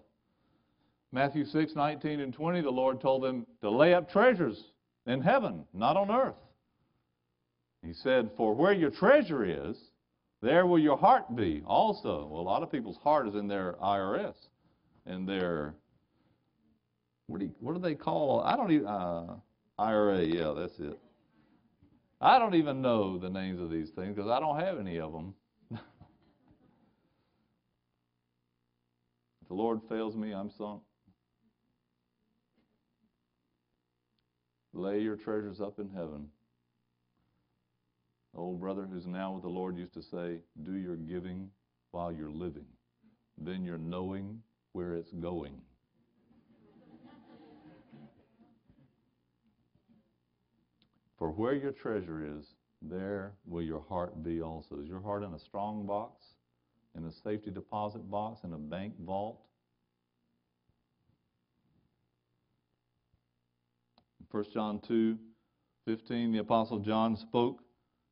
[1.11, 4.63] Matthew 6, 19 and 20, the Lord told them to lay up treasures
[5.07, 6.37] in heaven, not on earth.
[7.83, 9.77] He said, For where your treasure is,
[10.43, 12.29] there will your heart be also.
[12.31, 14.35] Well, a lot of people's heart is in their IRS
[15.07, 15.75] and their,
[17.27, 19.37] what do, you, what do they call, I don't even, uh,
[19.79, 20.99] IRA, yeah, that's it.
[22.21, 25.13] I don't even know the names of these things because I don't have any of
[25.13, 25.35] them.
[29.49, 30.83] The Lord fails me, I'm sunk.
[34.73, 36.29] Lay your treasures up in heaven
[38.39, 41.51] old brother who's now with the Lord used to say, Do your giving
[41.91, 42.67] while you're living.
[43.37, 44.41] Then you're knowing
[44.73, 45.61] where it's going.
[51.19, 54.77] For where your treasure is, there will your heart be also.
[54.81, 56.25] Is your heart in a strong box,
[56.99, 59.41] in a safety deposit box, in a bank vault?
[64.31, 65.19] 1 John 2
[65.87, 67.63] 15, the Apostle John spoke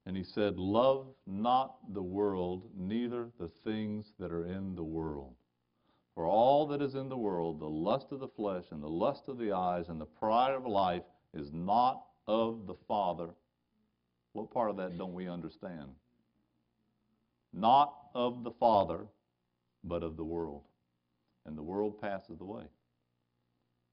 [0.06, 5.34] and he said, Love not the world, neither the things that are in the world.
[6.14, 9.24] For all that is in the world, the lust of the flesh and the lust
[9.28, 11.02] of the eyes and the pride of life
[11.34, 13.28] is not of the Father.
[14.32, 15.90] What part of that don't we understand?
[17.52, 19.06] Not of the Father,
[19.84, 20.62] but of the world.
[21.44, 22.64] And the world passes away.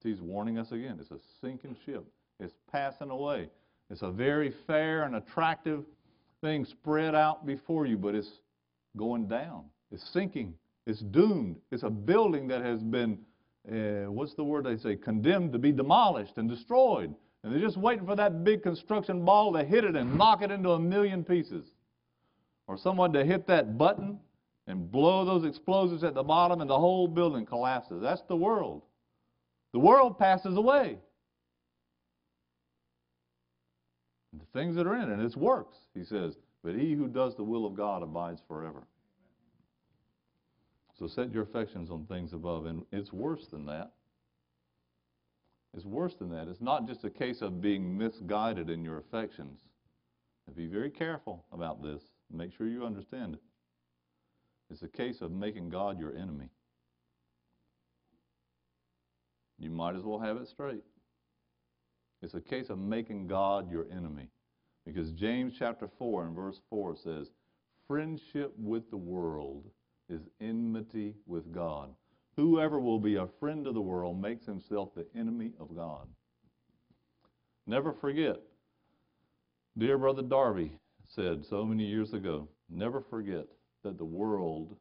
[0.01, 0.97] He's warning us again.
[0.99, 2.05] It's a sinking ship.
[2.39, 3.49] It's passing away.
[3.89, 5.83] It's a very fair and attractive
[6.41, 8.31] thing spread out before you, but it's
[8.97, 9.65] going down.
[9.91, 10.55] It's sinking.
[10.87, 11.57] It's doomed.
[11.71, 13.19] It's a building that has been,
[13.69, 17.13] uh, what's the word they say, condemned to be demolished and destroyed.
[17.43, 20.49] And they're just waiting for that big construction ball to hit it and knock it
[20.49, 21.65] into a million pieces.
[22.67, 24.19] Or someone to hit that button
[24.67, 28.01] and blow those explosives at the bottom and the whole building collapses.
[28.01, 28.83] That's the world.
[29.73, 30.97] The world passes away.
[34.33, 37.35] The things that are in it, and its works, he says, but he who does
[37.35, 38.83] the will of God abides forever.
[40.97, 42.65] So set your affections on things above.
[42.65, 43.91] And it's worse than that.
[45.75, 46.47] It's worse than that.
[46.47, 49.59] It's not just a case of being misguided in your affections.
[50.55, 52.01] Be very careful about this.
[52.33, 53.41] Make sure you understand it.
[54.71, 56.49] It's a case of making God your enemy.
[59.59, 60.83] You might as well have it straight.
[62.23, 64.29] It's a case of making God your enemy.
[64.85, 67.27] Because James chapter 4 and verse 4 says,
[67.87, 69.69] Friendship with the world
[70.09, 71.89] is enmity with God.
[72.35, 76.07] Whoever will be a friend of the world makes himself the enemy of God.
[77.67, 78.37] Never forget,
[79.77, 80.71] dear brother Darby
[81.15, 83.45] said so many years ago, never forget
[83.83, 84.75] that the world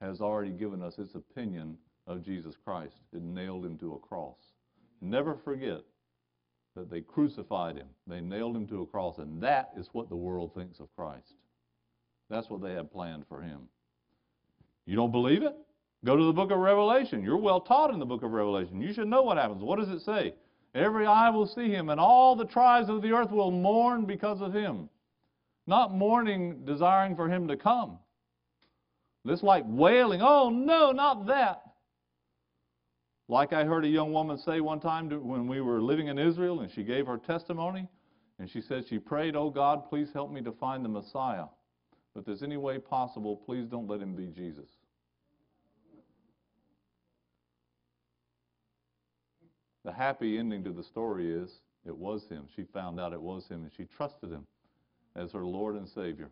[0.00, 1.76] has already given us its opinion
[2.06, 2.96] of Jesus Christ.
[3.12, 4.38] It nailed him to a cross.
[5.00, 5.82] Never forget
[6.76, 7.88] that they crucified him.
[8.06, 11.34] They nailed him to a cross, and that is what the world thinks of Christ.
[12.28, 13.60] That's what they had planned for him.
[14.86, 15.54] You don't believe it?
[16.04, 17.22] Go to the book of Revelation.
[17.22, 18.80] You're well taught in the book of Revelation.
[18.80, 19.62] You should know what happens.
[19.62, 20.34] What does it say?
[20.74, 24.40] Every eye will see him, and all the tribes of the earth will mourn because
[24.40, 24.88] of him.
[25.70, 28.00] Not mourning, desiring for him to come.
[29.24, 31.62] This like wailing, oh no, not that.
[33.28, 36.58] Like I heard a young woman say one time when we were living in Israel
[36.58, 37.86] and she gave her testimony,
[38.40, 41.44] and she said she prayed, Oh God, please help me to find the Messiah.
[42.14, 44.68] But if there's any way possible, please don't let him be Jesus.
[49.84, 51.48] The happy ending to the story is
[51.86, 52.48] it was him.
[52.56, 54.48] She found out it was him and she trusted him
[55.16, 56.30] as her Lord and Savior.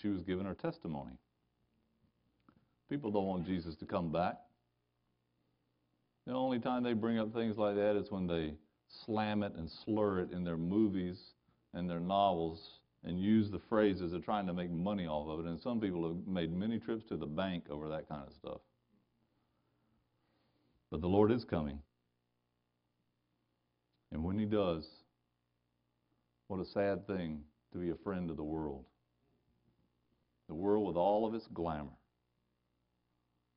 [0.00, 1.12] She was giving her testimony.
[2.88, 4.36] People don't want Jesus to come back.
[6.26, 8.54] The only time they bring up things like that is when they
[9.04, 11.18] slam it and slur it in their movies
[11.74, 15.48] and their novels and use the phrases they're trying to make money off of it.
[15.48, 18.60] And some people have made many trips to the bank over that kind of stuff.
[20.90, 21.78] But the Lord is coming.
[24.10, 24.86] And when He does,
[26.48, 28.84] what a sad thing to be a friend of the world.
[30.48, 31.96] The world with all of its glamour,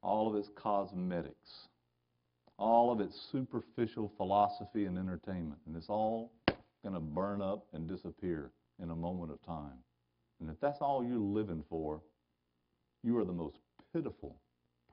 [0.02, 1.68] all of its cosmetics,
[2.58, 5.60] all of its superficial philosophy and entertainment.
[5.66, 6.32] And it's all
[6.84, 9.80] going to burn up and disappear in a moment of time.
[10.40, 12.02] And if that's all you're living for,
[13.04, 13.58] you are the most
[13.94, 14.36] pitiful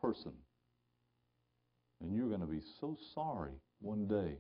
[0.01, 0.33] person.
[2.01, 4.37] And you're going to be so sorry one day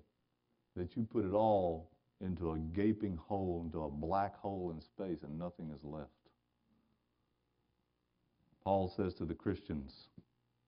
[0.76, 5.22] that you put it all into a gaping hole, into a black hole in space,
[5.22, 6.10] and nothing is left.
[8.64, 10.08] Paul says to the Christians,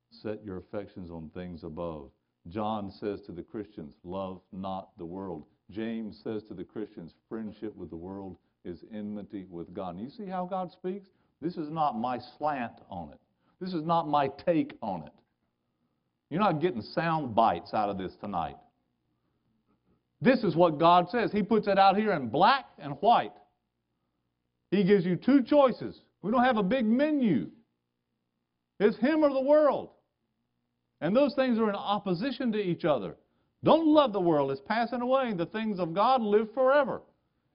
[0.09, 2.09] set your affections on things above.
[2.47, 5.45] John says to the Christians, love not the world.
[5.69, 9.95] James says to the Christians, friendship with the world is enmity with God.
[9.95, 11.09] And you see how God speaks?
[11.41, 13.19] This is not my slant on it.
[13.59, 15.13] This is not my take on it.
[16.29, 18.57] You're not getting sound bites out of this tonight.
[20.21, 21.31] This is what God says.
[21.31, 23.33] He puts it out here in black and white.
[24.69, 25.99] He gives you two choices.
[26.21, 27.49] We don't have a big menu.
[28.79, 29.89] It's Him or the world.
[31.01, 33.15] And those things are in opposition to each other.
[33.63, 34.51] Don't love the world.
[34.51, 35.33] It's passing away.
[35.33, 37.01] The things of God live forever.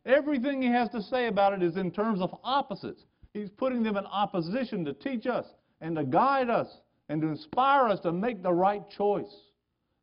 [0.04, 3.04] Everything he has to say about it is in terms of opposites.
[3.32, 5.46] He's putting them in opposition to teach us
[5.80, 6.68] and to guide us
[7.08, 9.34] and to inspire us to make the right choice.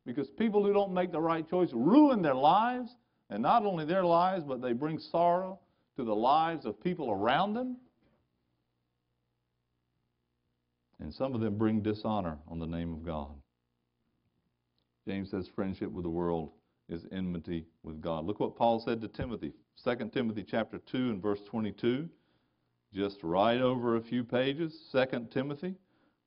[0.06, 2.94] Because people who don't make the right choice ruin their lives,
[3.30, 5.58] and not only their lives, but they bring sorrow
[5.96, 7.76] to the lives of people around them.
[11.00, 13.30] And some of them bring dishonor on the name of God.
[15.06, 16.52] James says friendship with the world
[16.88, 18.24] is enmity with God.
[18.24, 19.52] Look what Paul said to Timothy.
[19.82, 22.08] 2 Timothy chapter 2 and verse 22.
[22.92, 24.88] Just right over a few pages.
[24.92, 25.74] 2 Timothy.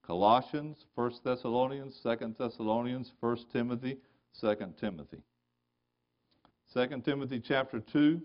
[0.07, 3.97] Colossians, 1 Thessalonians, 2 Thessalonians, 1 Timothy,
[4.39, 5.21] 2 Timothy.
[6.73, 8.21] 2 Timothy chapter 2.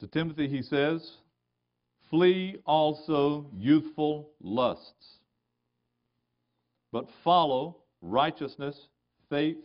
[0.00, 1.18] To Timothy he says,
[2.08, 5.18] Flee also youthful lusts,
[6.90, 8.88] but follow righteousness,
[9.28, 9.64] faith,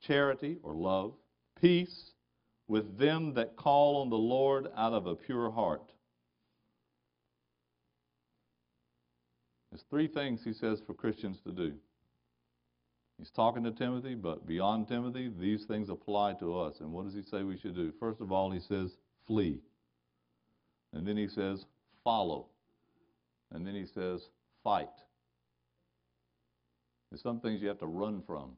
[0.00, 1.12] charity or love,
[1.60, 2.11] peace
[2.72, 5.92] with them that call on the Lord out of a pure heart.
[9.70, 11.74] There's three things he says for Christians to do.
[13.18, 16.76] He's talking to Timothy, but beyond Timothy, these things apply to us.
[16.80, 17.92] And what does he say we should do?
[18.00, 18.96] First of all, he says,
[19.26, 19.60] flee.
[20.94, 21.66] And then he says,
[22.02, 22.46] follow.
[23.50, 24.22] And then he says,
[24.64, 24.88] fight.
[27.10, 28.52] There's some things you have to run from,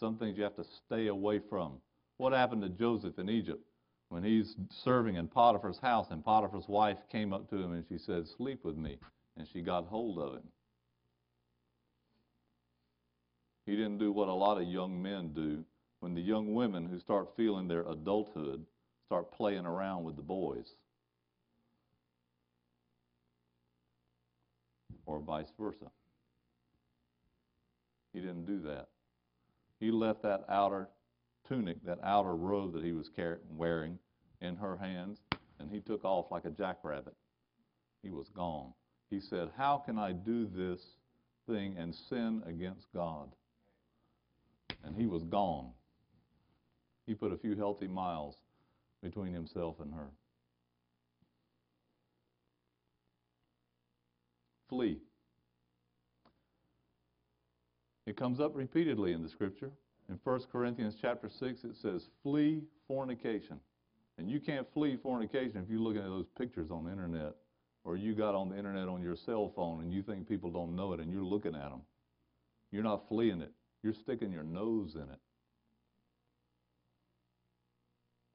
[0.00, 1.74] some things you have to stay away from.
[2.16, 3.64] What happened to Joseph in Egypt
[4.08, 7.98] when he's serving in Potiphar's house and Potiphar's wife came up to him and she
[7.98, 8.98] said, Sleep with me.
[9.36, 10.48] And she got hold of him.
[13.66, 15.64] He didn't do what a lot of young men do
[16.00, 18.64] when the young women who start feeling their adulthood
[19.06, 20.74] start playing around with the boys.
[25.06, 25.90] Or vice versa.
[28.12, 28.88] He didn't do that.
[29.80, 30.88] He left that outer
[31.48, 33.10] tunic, that outer robe that he was
[33.50, 33.98] wearing,
[34.40, 35.18] in her hands,
[35.58, 37.14] and he took off like a jackrabbit.
[38.02, 38.72] He was gone.
[39.10, 40.80] He said, How can I do this
[41.48, 43.30] thing and sin against God?
[44.84, 45.70] And he was gone.
[47.06, 48.36] He put a few healthy miles
[49.02, 50.10] between himself and her.
[54.68, 54.98] Flee.
[58.06, 59.70] It comes up repeatedly in the scripture.
[60.08, 63.58] In 1 Corinthians chapter 6, it says, flee fornication.
[64.18, 67.34] And you can't flee fornication if you're looking at those pictures on the internet
[67.84, 70.76] or you got on the internet on your cell phone and you think people don't
[70.76, 71.80] know it and you're looking at them.
[72.70, 73.52] You're not fleeing it.
[73.82, 75.18] You're sticking your nose in it.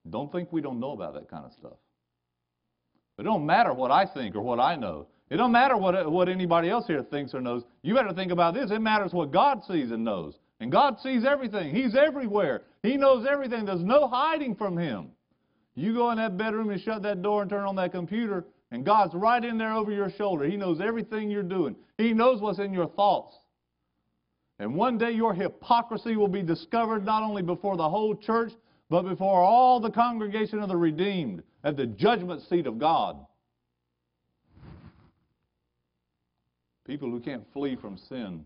[0.09, 1.77] Don't think we don't know about that kind of stuff.
[3.17, 5.07] It don't matter what I think or what I know.
[5.29, 7.63] It don't matter what, what anybody else here thinks or knows.
[7.83, 8.71] You better think about this.
[8.71, 10.39] It matters what God sees and knows.
[10.59, 11.73] And God sees everything.
[11.73, 12.63] He's everywhere.
[12.83, 13.65] He knows everything.
[13.65, 15.11] There's no hiding from Him.
[15.75, 18.85] You go in that bedroom and shut that door and turn on that computer, and
[18.85, 20.45] God's right in there over your shoulder.
[20.45, 21.75] He knows everything you're doing.
[21.97, 23.35] He knows what's in your thoughts.
[24.59, 28.51] And one day your hypocrisy will be discovered not only before the whole church,
[28.89, 33.25] but before all the congregation of the redeemed at the judgment seat of God.
[36.85, 38.43] People who can't flee from sin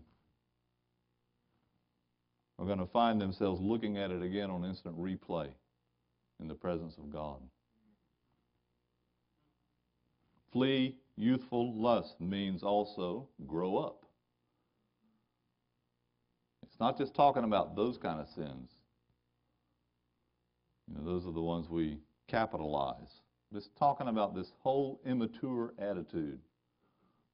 [2.64, 5.48] are going to find themselves looking at it again on instant replay
[6.40, 7.38] in the presence of God.
[10.50, 14.04] Flee youthful lust means also grow up.
[16.62, 18.70] It's not just talking about those kind of sins.
[20.88, 21.98] You know, those are the ones we
[22.28, 23.20] capitalize.
[23.54, 26.40] It's talking about this whole immature attitude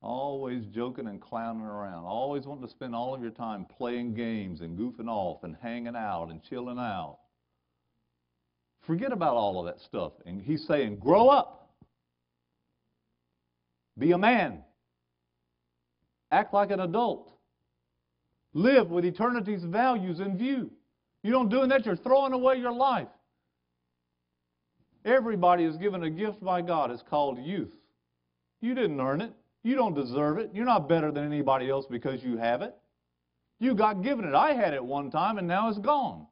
[0.03, 2.05] Always joking and clowning around.
[2.05, 5.97] Always wanting to spend all of your time playing games and goofing off and hanging
[5.97, 7.19] out and chilling out.
[8.87, 10.13] Forget about all of that stuff.
[10.25, 11.71] And he's saying, grow up.
[13.99, 14.65] Be a man.
[16.33, 17.31] Act like an adult.
[18.55, 20.71] Live with eternity's values in view.
[21.23, 23.09] You don't doing that, you're throwing away your life.
[25.05, 26.91] Everybody is given a gift by God.
[26.91, 27.73] It's called youth.
[28.61, 29.33] You didn't earn it.
[29.63, 30.51] You don't deserve it.
[30.55, 32.75] You're not better than anybody else because you have it.
[33.59, 34.35] You got given it.
[34.35, 36.27] I had it one time and now it's gone.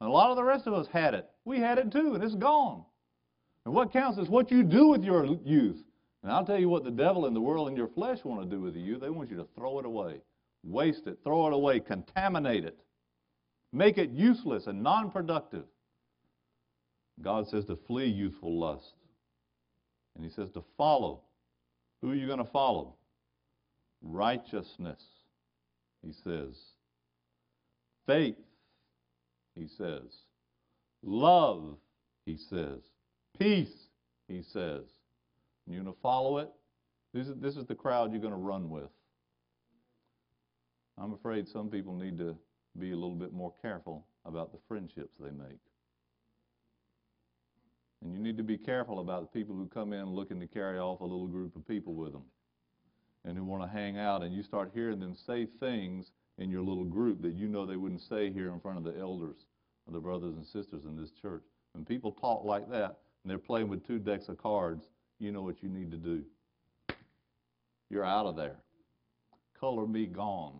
[0.00, 1.28] And a lot of the rest of us had it.
[1.44, 2.84] We had it too and it's gone.
[3.64, 5.82] And what counts is what you do with your youth.
[6.22, 8.56] And I'll tell you what the devil and the world and your flesh want to
[8.56, 9.00] do with the youth.
[9.00, 10.20] They want you to throw it away,
[10.62, 12.78] waste it, throw it away, contaminate it,
[13.72, 15.64] make it useless and non productive.
[17.22, 18.94] God says to flee youthful lust.
[20.14, 21.22] And He says to follow
[22.00, 22.94] who are you going to follow?
[24.02, 25.02] Righteousness,
[26.04, 26.56] he says.
[28.06, 28.36] Faith,
[29.54, 30.02] he says.
[31.02, 31.76] Love,
[32.24, 32.80] he says.
[33.38, 33.88] Peace,
[34.28, 34.84] he says.
[35.66, 36.48] You're going to follow it?
[37.12, 38.90] This is, this is the crowd you're going to run with.
[40.98, 42.36] I'm afraid some people need to
[42.78, 45.58] be a little bit more careful about the friendships they make.
[48.02, 50.78] And you need to be careful about the people who come in looking to carry
[50.78, 52.24] off a little group of people with them
[53.24, 56.62] and who want to hang out, and you start hearing them say things in your
[56.62, 59.36] little group that you know they wouldn't say here in front of the elders
[59.86, 61.42] or the brothers and sisters in this church.
[61.72, 64.86] When people talk like that, and they're playing with two decks of cards,
[65.18, 66.24] you know what you need to do.
[67.90, 68.56] You're out of there.
[69.58, 70.54] Color me gone.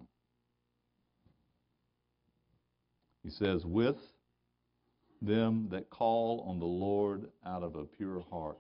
[3.23, 3.97] He says, with
[5.23, 8.59] them that call on the Lord out of a pure heart.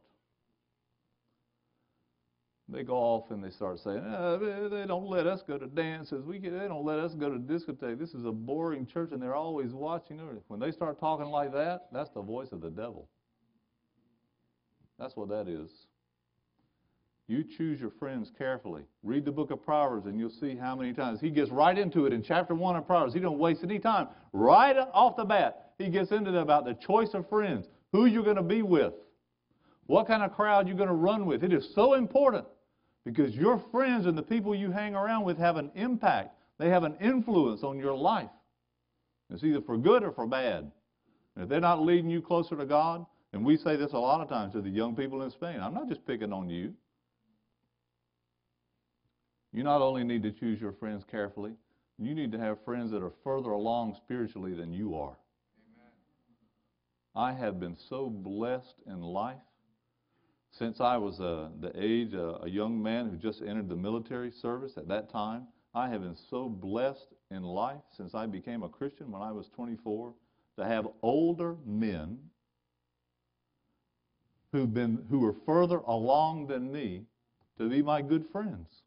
[2.68, 6.24] They go off and they start saying, oh, they don't let us go to dances.
[6.24, 7.98] We get, they don't let us go to discotheque.
[7.98, 10.20] This is a boring church, and they're always watching.
[10.46, 13.08] When they start talking like that, that's the voice of the devil.
[15.00, 15.70] That's what that is.
[17.30, 18.82] You choose your friends carefully.
[19.04, 22.06] Read the book of Proverbs, and you'll see how many times he gets right into
[22.06, 23.14] it in chapter one of Proverbs.
[23.14, 24.08] He don't waste any time.
[24.32, 28.24] Right off the bat, he gets into it about the choice of friends, who you're
[28.24, 28.94] going to be with,
[29.86, 31.44] what kind of crowd you're going to run with.
[31.44, 32.46] It is so important.
[33.04, 36.34] Because your friends and the people you hang around with have an impact.
[36.58, 38.28] They have an influence on your life.
[39.32, 40.68] It's either for good or for bad.
[41.36, 44.20] And if they're not leading you closer to God, and we say this a lot
[44.20, 46.74] of times to the young people in Spain, I'm not just picking on you.
[49.52, 51.52] You not only need to choose your friends carefully,
[51.98, 55.18] you need to have friends that are further along spiritually than you are.
[55.76, 55.92] Amen.
[57.14, 59.42] I have been so blessed in life
[60.52, 64.30] since I was uh, the age, uh, a young man who just entered the military
[64.30, 68.68] service at that time, I have been so blessed in life since I became a
[68.68, 70.12] Christian when I was 24
[70.58, 72.18] to have older men
[74.50, 77.04] who've been, who were further along than me
[77.58, 78.79] to be my good friends,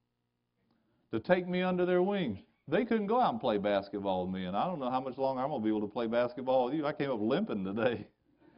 [1.13, 2.39] to take me under their wings.
[2.67, 5.15] They couldn't go out and play basketball with me, and I don't know how much
[5.19, 6.87] longer I'm going to be able to play basketball with you.
[6.87, 8.07] I came up limping today.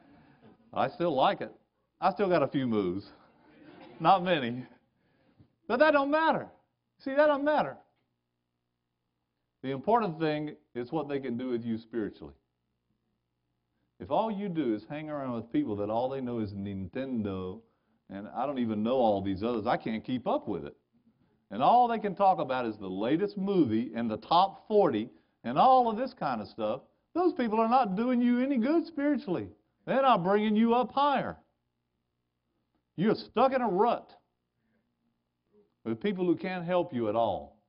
[0.73, 1.51] I still like it.
[1.99, 3.07] I still got a few moves.
[3.99, 4.65] Not many.
[5.67, 6.47] But that don't matter.
[7.03, 7.75] See, that don't matter.
[9.61, 12.35] The important thing is what they can do with you spiritually.
[13.99, 17.59] If all you do is hang around with people that all they know is Nintendo,
[18.09, 20.77] and I don't even know all these others, I can't keep up with it.
[21.51, 25.09] And all they can talk about is the latest movie and the top 40
[25.43, 26.81] and all of this kind of stuff.
[27.13, 29.47] Those people are not doing you any good spiritually.
[29.85, 31.37] They're not bringing you up higher.
[32.97, 34.11] You're stuck in a rut
[35.83, 37.61] with people who can't help you at all.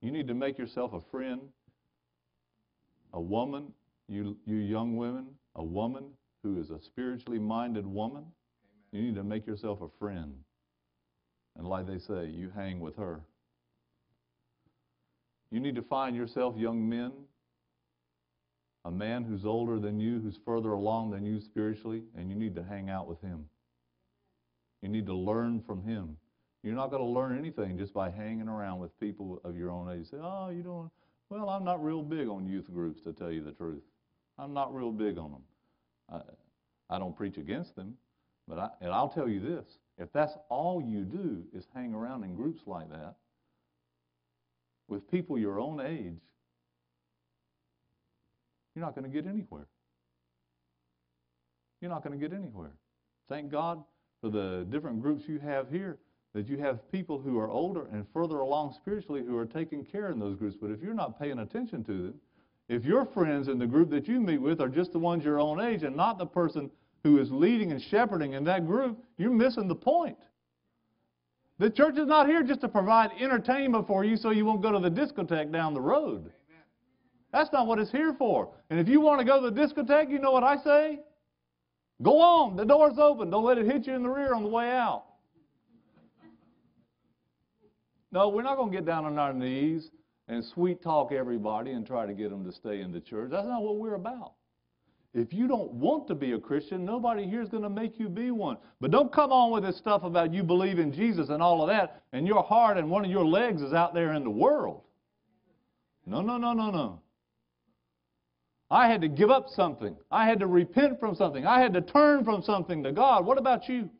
[0.00, 1.40] You need to make yourself a friend,
[3.12, 3.72] a woman,
[4.08, 6.04] you, you young women, a woman
[6.42, 8.24] who is a spiritually minded woman.
[8.90, 10.34] You need to make yourself a friend.
[11.58, 13.20] And like they say, you hang with her.
[15.50, 17.12] You need to find yourself, young men,
[18.84, 22.54] a man who's older than you, who's further along than you spiritually, and you need
[22.56, 23.44] to hang out with him.
[24.80, 26.16] You need to learn from him.
[26.62, 29.90] You're not going to learn anything just by hanging around with people of your own
[29.90, 30.10] age.
[30.10, 30.90] Say, oh, you don't.
[31.28, 33.82] Well, I'm not real big on youth groups, to tell you the truth.
[34.38, 35.42] I'm not real big on them.
[36.10, 37.94] I, I don't preach against them,
[38.48, 39.64] but I, and I'll tell you this:
[39.98, 43.14] if that's all you do is hang around in groups like that
[44.88, 46.20] with people your own age,
[48.74, 49.66] you're not going to get anywhere.
[51.80, 52.72] You're not going to get anywhere.
[53.28, 53.82] Thank God
[54.20, 55.98] for the different groups you have here,
[56.34, 60.10] that you have people who are older and further along spiritually who are taking care
[60.10, 60.56] in those groups.
[60.60, 62.14] But if you're not paying attention to them,
[62.68, 65.40] if your friends in the group that you meet with are just the ones your
[65.40, 66.70] own age and not the person
[67.04, 70.18] who is leading and shepherding in that group, you're missing the point.
[71.58, 74.72] The church is not here just to provide entertainment for you so you won't go
[74.72, 76.32] to the discotheque down the road.
[77.32, 78.50] That's not what it's here for.
[78.70, 81.00] And if you want to go to the discotheque, you know what I say?
[82.02, 82.56] Go on.
[82.56, 83.30] The door's open.
[83.30, 85.04] Don't let it hit you in the rear on the way out.
[88.10, 89.90] No, we're not going to get down on our knees
[90.28, 93.30] and sweet talk everybody and try to get them to stay in the church.
[93.30, 94.34] That's not what we're about.
[95.14, 98.08] If you don't want to be a Christian, nobody here is going to make you
[98.08, 98.56] be one.
[98.80, 101.68] But don't come on with this stuff about you believe in Jesus and all of
[101.68, 104.82] that, and your heart and one of your legs is out there in the world.
[106.06, 107.00] No, no, no, no, no.
[108.70, 109.94] I had to give up something.
[110.10, 111.46] I had to repent from something.
[111.46, 113.26] I had to turn from something to God.
[113.26, 113.90] What about you?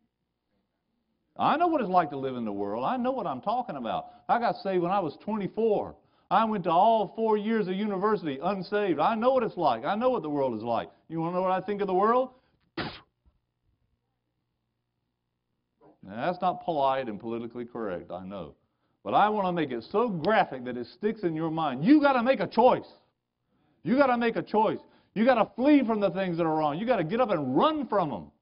[1.36, 2.84] I know what it's like to live in the world.
[2.84, 4.06] I know what I'm talking about.
[4.30, 5.94] I got saved when I was 24.
[6.32, 8.98] I went to all four years of university unsaved.
[8.98, 9.84] I know what it's like.
[9.84, 10.88] I know what the world is like.
[11.10, 12.30] You want to know what I think of the world?
[16.04, 18.56] Now, that's not polite and politically correct, I know.
[19.04, 21.84] But I want to make it so graphic that it sticks in your mind.
[21.84, 22.88] You got to make a choice.
[23.84, 24.80] You got to make a choice.
[25.14, 26.76] You got to flee from the things that are wrong.
[26.76, 28.32] You got to get up and run from them.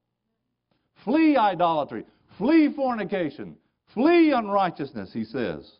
[1.05, 2.03] Flee idolatry.
[2.39, 3.55] Flee fornication.
[3.93, 5.71] Flee unrighteousness, he says.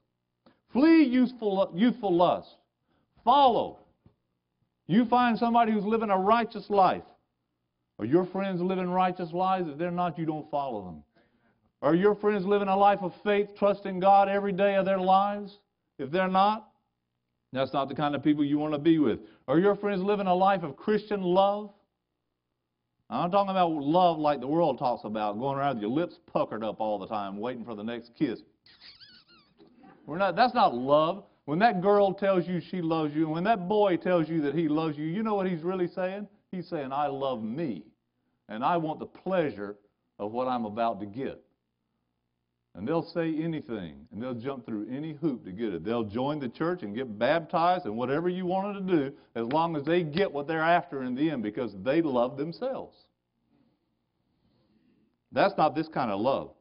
[0.74, 2.50] Flee youthful, youthful lust.
[3.24, 3.80] Follow.
[4.88, 7.04] You find somebody who's living a righteous life,
[8.00, 9.70] Are your friends living righteous lives?
[9.70, 11.04] If they're not, you don't follow them.
[11.82, 15.58] Are your friends living a life of faith, trusting God every day of their lives?
[15.98, 16.72] If they're not,
[17.54, 19.20] that's not the kind of people you want to be with.
[19.48, 21.72] Are your friends living a life of Christian love?
[23.10, 26.64] I'm talking about love like the world talks about, going around with your lips puckered
[26.64, 28.40] up all the time, waiting for the next kiss.
[30.06, 31.24] We're not, that's not love.
[31.46, 34.56] When that girl tells you she loves you, and when that boy tells you that
[34.56, 36.28] he loves you, you know what he's really saying?
[36.52, 37.84] He's saying, I love me,
[38.50, 39.78] and I want the pleasure
[40.20, 41.42] of what I'm about to get.
[42.74, 45.84] And they'll say anything, and they'll jump through any hoop to get it.
[45.84, 49.76] They'll join the church and get baptized and whatever you wanted to do, as long
[49.76, 52.96] as they get what they're after in the end, because they love themselves.
[55.34, 56.52] That's not this kind of love.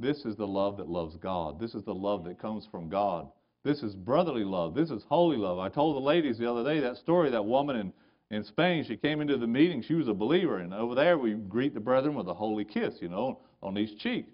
[0.00, 1.60] This is the love that loves God.
[1.60, 3.28] This is the love that comes from God.
[3.64, 4.74] This is brotherly love.
[4.74, 5.58] This is holy love.
[5.58, 7.92] I told the ladies the other day that story, that woman in,
[8.30, 11.34] in Spain, she came into the meeting, she was a believer, and over there we
[11.34, 14.26] greet the brethren with a holy kiss, you know, on each cheek.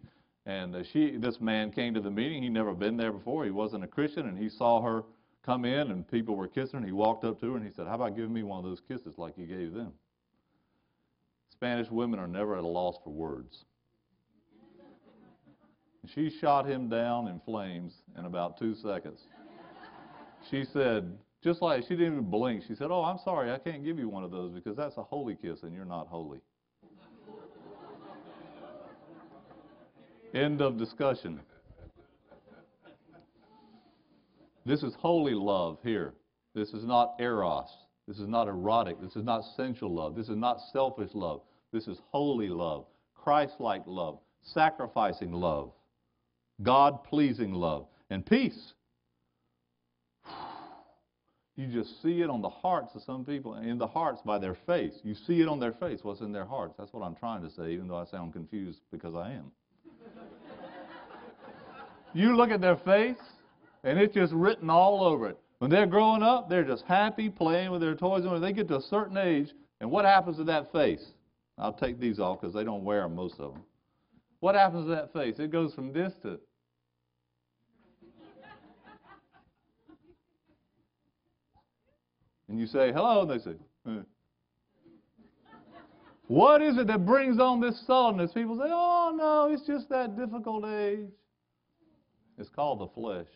[0.47, 2.45] And uh, she, this man came to the meeting.
[2.45, 3.45] He'd never been there before.
[3.45, 5.03] He wasn't a Christian, and he saw her
[5.45, 6.79] come in, and people were kissing her.
[6.79, 8.65] And he walked up to her and he said, "How about giving me one of
[8.65, 9.93] those kisses like you gave them?"
[11.51, 13.65] Spanish women are never at a loss for words.
[16.15, 19.21] She shot him down in flames in about two seconds.
[20.51, 23.85] She said, just like she didn't even blink, she said, Oh, I'm sorry, I can't
[23.85, 26.41] give you one of those because that's a holy kiss and you're not holy.
[30.35, 31.41] End of discussion.
[34.65, 36.15] This is holy love here.
[36.55, 37.69] This is not eros.
[38.09, 39.01] This is not erotic.
[39.01, 40.17] This is not sensual love.
[40.17, 41.43] This is not selfish love.
[41.73, 45.73] This is holy love, Christ like love, sacrificing love,
[46.63, 48.73] God pleasing love, and peace.
[51.57, 54.57] You just see it on the hearts of some people, in the hearts by their
[54.67, 54.93] face.
[55.03, 56.75] You see it on their face, what's in their hearts.
[56.79, 59.51] That's what I'm trying to say, even though I sound confused because I am.
[62.13, 63.21] You look at their face,
[63.85, 65.39] and it's just written all over it.
[65.59, 68.23] When they're growing up, they're just happy playing with their toys.
[68.23, 69.49] And when they get to a certain age,
[69.81, 71.05] and what happens to that face?
[71.59, 73.63] I'll take these off because they don't wear them, most of them.
[74.41, 75.39] What happens to that face?
[75.39, 76.39] It goes from this to.
[82.49, 83.57] And you say, hello, and they say,
[83.89, 84.03] eh.
[86.29, 88.33] What is it that brings on this sullenness?
[88.33, 91.09] People say, oh, no, it's just that difficult age.
[92.39, 93.27] It's called the flesh.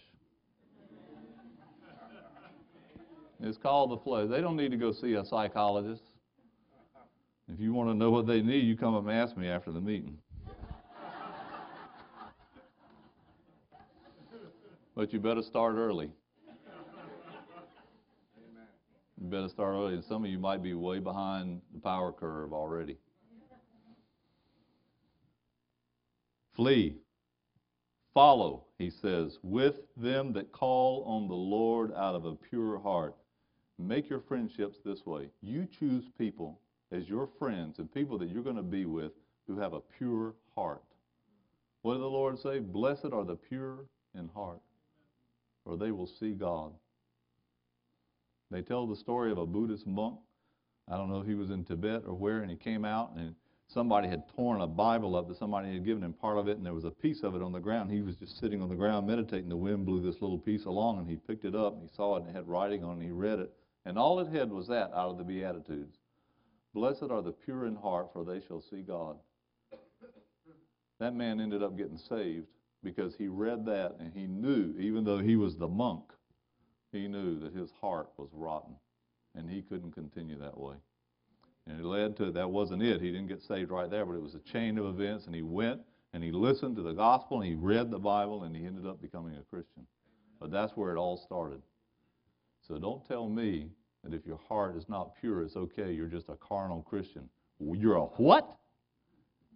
[3.43, 4.29] It's called the flesh.
[4.29, 6.03] They don't need to go see a psychologist.
[7.53, 9.81] If you want to know what they need, you come and ask me after the
[9.81, 10.19] meeting.
[15.01, 16.11] But you better start early.
[19.19, 19.95] You better start early.
[19.95, 22.99] And some of you might be way behind the power curve already.
[26.55, 26.99] Flee
[28.13, 33.17] Follow, he says, with them that call on the Lord out of a pure heart.
[33.79, 35.31] Make your friendships this way.
[35.41, 36.61] You choose people
[36.93, 39.13] as your friends and people that you're going to be with
[39.47, 40.83] who have a pure heart.
[41.81, 42.59] What did the Lord say?
[42.59, 44.61] Blessed are the pure in heart,
[45.71, 46.73] for they will see God.
[48.51, 50.19] They tell the story of a Buddhist monk.
[50.89, 53.37] I don't know if he was in Tibet or where, and he came out and
[53.69, 56.67] somebody had torn a Bible up that somebody had given him part of it, and
[56.67, 57.89] there was a piece of it on the ground.
[57.89, 59.49] He was just sitting on the ground meditating.
[59.49, 62.17] The wind blew this little piece along, and he picked it up, and he saw
[62.17, 63.53] it, and it had writing on it, and he read it.
[63.87, 65.99] And all it had was that out of the Beatitudes.
[66.75, 69.19] Blessed are the pure in heart, for they shall see God.
[70.99, 72.49] That man ended up getting saved
[72.83, 76.05] because he read that, and he knew, even though he was the monk,
[76.93, 78.75] he knew that his heart was rotten,
[79.35, 80.77] and he couldn't continue that way.
[81.67, 83.01] And it led to, that wasn't it.
[83.01, 85.43] He didn't get saved right there, but it was a chain of events, and he
[85.43, 85.81] went
[86.13, 89.01] and he listened to the gospel and he read the Bible and he ended up
[89.01, 89.87] becoming a Christian.
[90.41, 91.63] But that's where it all started.
[92.67, 93.69] So don't tell me
[94.03, 95.93] that if your heart is not pure, it's okay.
[95.93, 97.29] You're just a carnal Christian.
[97.61, 98.57] You're a what?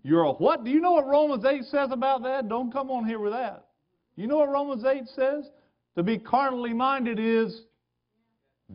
[0.04, 0.64] You're a what?
[0.64, 2.46] Do you know what Romans 8 says about that?
[2.46, 3.68] Don't come on here with that.
[4.16, 5.50] You know what Romans 8 says?
[5.96, 7.62] To be carnally minded is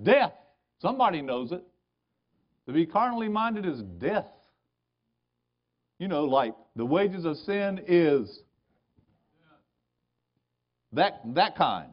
[0.03, 0.33] death.
[0.81, 1.63] Somebody knows it.
[2.65, 4.25] To be carnally minded is death.
[5.99, 8.39] You know, like the wages of sin is
[10.93, 11.91] that, that kind.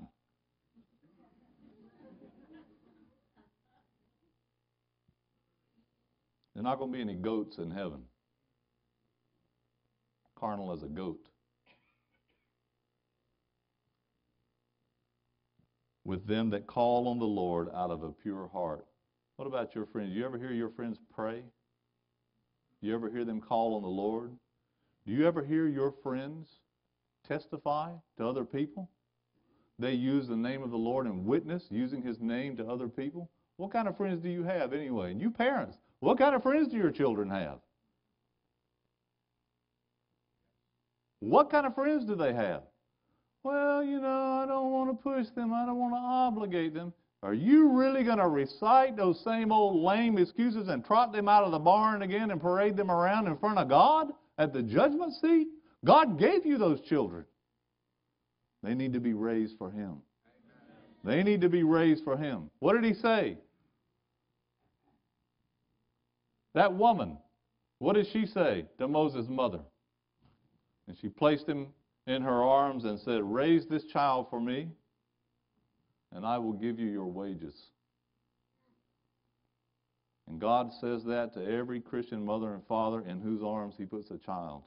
[6.54, 8.04] There are not going to be any goats in heaven.
[10.38, 11.28] Carnal as a goat.
[16.04, 18.86] With them that call on the Lord out of a pure heart.
[19.36, 20.14] What about your friends?
[20.14, 21.42] You ever hear your friends pray?
[22.80, 24.30] You ever hear them call on the Lord?
[25.06, 26.48] Do you ever hear your friends
[27.26, 28.88] testify to other people?
[29.78, 33.28] They use the name of the Lord and witness using his name to other people?
[33.56, 35.10] What kind of friends do you have anyway?
[35.10, 37.58] And you parents, what kind of friends do your children have?
[41.26, 42.62] What kind of friends do they have?
[43.42, 45.52] Well, you know, I don't want to push them.
[45.52, 46.92] I don't want to obligate them.
[47.24, 51.42] Are you really going to recite those same old lame excuses and trot them out
[51.42, 55.14] of the barn again and parade them around in front of God at the judgment
[55.14, 55.48] seat?
[55.84, 57.24] God gave you those children.
[58.62, 59.96] They need to be raised for Him.
[61.02, 62.50] They need to be raised for Him.
[62.60, 63.38] What did He say?
[66.54, 67.18] That woman,
[67.80, 69.60] what did she say to Moses' mother?
[70.88, 71.68] And she placed him
[72.06, 74.68] in her arms and said, Raise this child for me,
[76.12, 77.54] and I will give you your wages.
[80.28, 84.10] And God says that to every Christian mother and father in whose arms He puts
[84.10, 84.62] a child.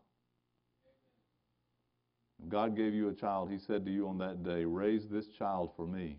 [2.47, 3.51] God gave you a child.
[3.51, 6.17] He said to you on that day, Raise this child for me,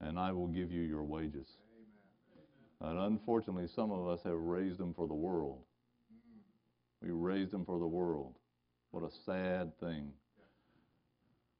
[0.00, 1.48] and I will give you your wages.
[2.80, 2.92] Amen.
[2.92, 5.58] And unfortunately, some of us have raised them for the world.
[7.02, 8.34] We raised them for the world.
[8.94, 10.12] What a sad thing.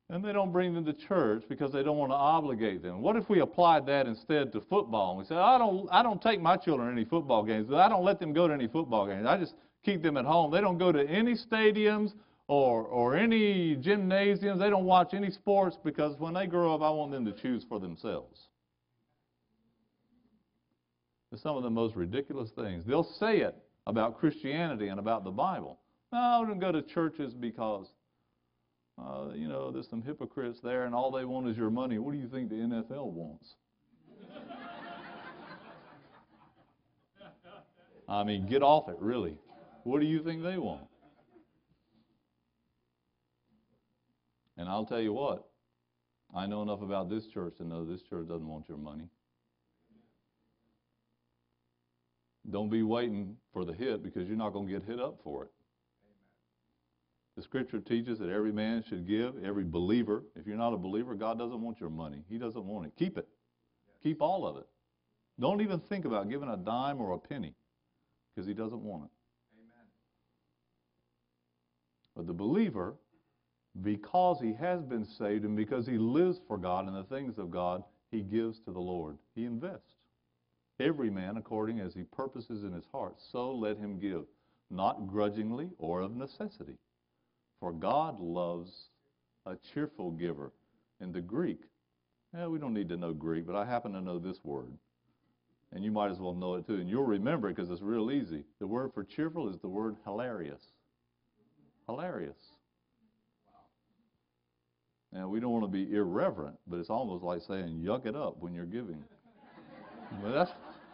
[0.08, 3.02] And they don't bring them to church because they don't want to obligate them.
[3.02, 5.10] What if we applied that instead to football?
[5.10, 7.72] And we said, I don't, I don't take my children to any football games.
[7.72, 9.26] I don't let them go to any football games.
[9.26, 9.54] I just
[9.84, 10.52] keep them at home.
[10.52, 12.12] They don't go to any stadiums
[12.46, 14.60] or, or any gymnasiums.
[14.60, 17.64] They don't watch any sports because when they grow up, I want them to choose
[17.68, 18.42] for themselves.
[21.32, 22.84] It's some of the most ridiculous things.
[22.86, 23.56] They'll say it
[23.88, 25.80] about Christianity and about the Bible.
[26.14, 27.88] No, I don't go to churches because,
[28.96, 31.98] uh, you know, there's some hypocrites there and all they want is your money.
[31.98, 33.56] What do you think the NFL wants?
[38.08, 39.36] I mean, get off it, really.
[39.82, 40.86] What do you think they want?
[44.56, 45.48] And I'll tell you what,
[46.32, 49.08] I know enough about this church to know this church doesn't want your money.
[52.48, 55.46] Don't be waiting for the hit because you're not going to get hit up for
[55.46, 55.50] it.
[57.36, 60.22] The scripture teaches that every man should give, every believer.
[60.36, 62.22] If you're not a believer, God doesn't want your money.
[62.28, 62.92] He doesn't want it.
[62.96, 63.28] Keep it.
[64.02, 64.66] Keep all of it.
[65.40, 67.54] Don't even think about giving a dime or a penny
[68.34, 69.10] because He doesn't want it.
[69.58, 69.86] Amen.
[72.14, 72.94] But the believer,
[73.82, 77.50] because he has been saved and because he lives for God and the things of
[77.50, 77.82] God,
[78.12, 79.18] he gives to the Lord.
[79.34, 79.94] He invests.
[80.78, 84.24] Every man according as he purposes in his heart, so let him give,
[84.70, 86.78] not grudgingly or of necessity
[87.64, 88.70] for God loves
[89.46, 90.52] a cheerful giver.
[91.00, 91.60] In the Greek,
[92.34, 94.70] yeah, we don't need to know Greek, but I happen to know this word.
[95.72, 96.74] And you might as well know it too.
[96.74, 98.44] And you'll remember it because it's real easy.
[98.60, 100.60] The word for cheerful is the word hilarious.
[101.88, 102.36] Hilarious.
[105.10, 108.36] Now, we don't want to be irreverent, but it's almost like saying, yuck it up
[108.40, 109.02] when you're giving.
[110.22, 110.50] but that's,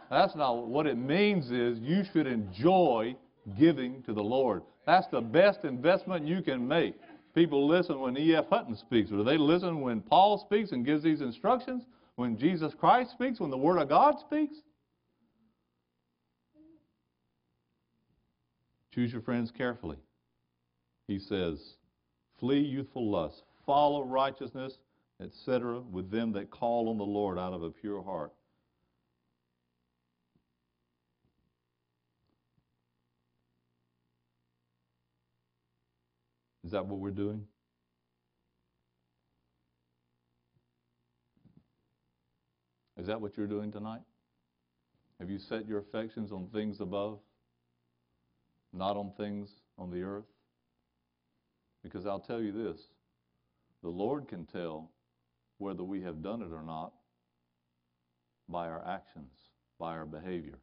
[0.09, 3.17] that's not what it means is you should enjoy
[3.59, 4.63] giving to the Lord.
[4.91, 6.95] That's the best investment you can make.
[7.33, 8.47] People listen when E.F.
[8.49, 11.85] Hutton speaks, or do they listen when Paul speaks and gives these instructions?
[12.17, 13.39] When Jesus Christ speaks?
[13.39, 14.57] When the Word of God speaks?
[18.93, 19.95] Choose your friends carefully.
[21.07, 21.75] He says,
[22.37, 24.77] Flee youthful lust, follow righteousness,
[25.23, 28.33] etc., with them that call on the Lord out of a pure heart.
[36.71, 37.43] Is that what we're doing?
[42.97, 43.99] Is that what you're doing tonight?
[45.19, 47.19] Have you set your affections on things above,
[48.71, 50.23] not on things on the earth?
[51.83, 52.79] Because I'll tell you this
[53.83, 54.91] the Lord can tell
[55.57, 56.93] whether we have done it or not
[58.47, 59.33] by our actions,
[59.77, 60.59] by our behavior.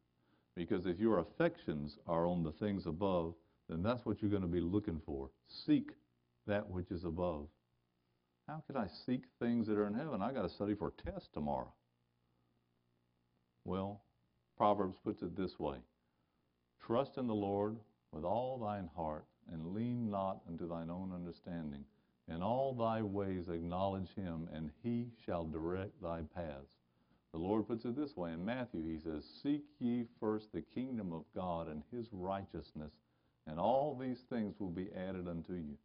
[0.55, 3.35] Because if your affections are on the things above,
[3.69, 5.29] then that's what you're going to be looking for.
[5.47, 5.91] Seek
[6.49, 7.47] that which is above.
[8.47, 10.21] How can I seek things that are in heaven?
[10.21, 11.71] I got to study for a test tomorrow.
[13.63, 14.01] Well,
[14.57, 15.77] Proverbs puts it this way
[16.85, 17.77] Trust in the Lord
[18.11, 21.85] with all thine heart, and lean not unto thine own understanding.
[22.27, 26.75] In all thy ways acknowledge him, and he shall direct thy paths.
[27.31, 28.83] The Lord puts it this way in Matthew.
[28.83, 32.91] He says, Seek ye first the kingdom of God and his righteousness,
[33.45, 35.77] and all these things will be added unto you.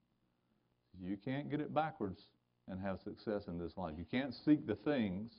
[1.02, 2.20] You can't get it backwards
[2.68, 3.94] and have success in this life.
[3.98, 5.32] You can't seek the things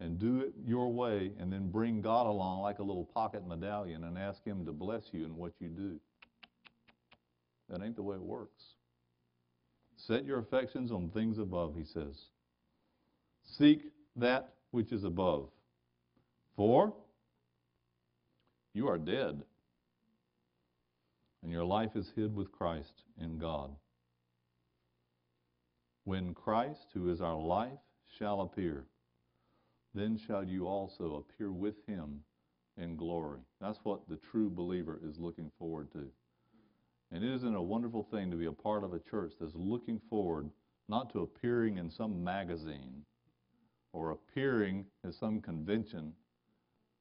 [0.00, 4.04] and do it your way and then bring God along like a little pocket medallion
[4.04, 5.98] and ask Him to bless you in what you do.
[7.68, 8.62] That ain't the way it works.
[9.96, 12.16] Set your affections on things above, he says.
[13.44, 13.82] Seek
[14.16, 15.48] that which is above.
[16.56, 16.94] For
[18.74, 19.42] you are dead,
[21.42, 23.70] and your life is hid with Christ in God.
[26.08, 27.80] When Christ, who is our life,
[28.18, 28.86] shall appear,
[29.92, 32.20] then shall you also appear with him
[32.78, 33.40] in glory.
[33.60, 36.08] That's what the true believer is looking forward to.
[37.12, 40.00] And it isn't a wonderful thing to be a part of a church that's looking
[40.08, 40.48] forward
[40.88, 43.04] not to appearing in some magazine
[43.92, 46.14] or appearing at some convention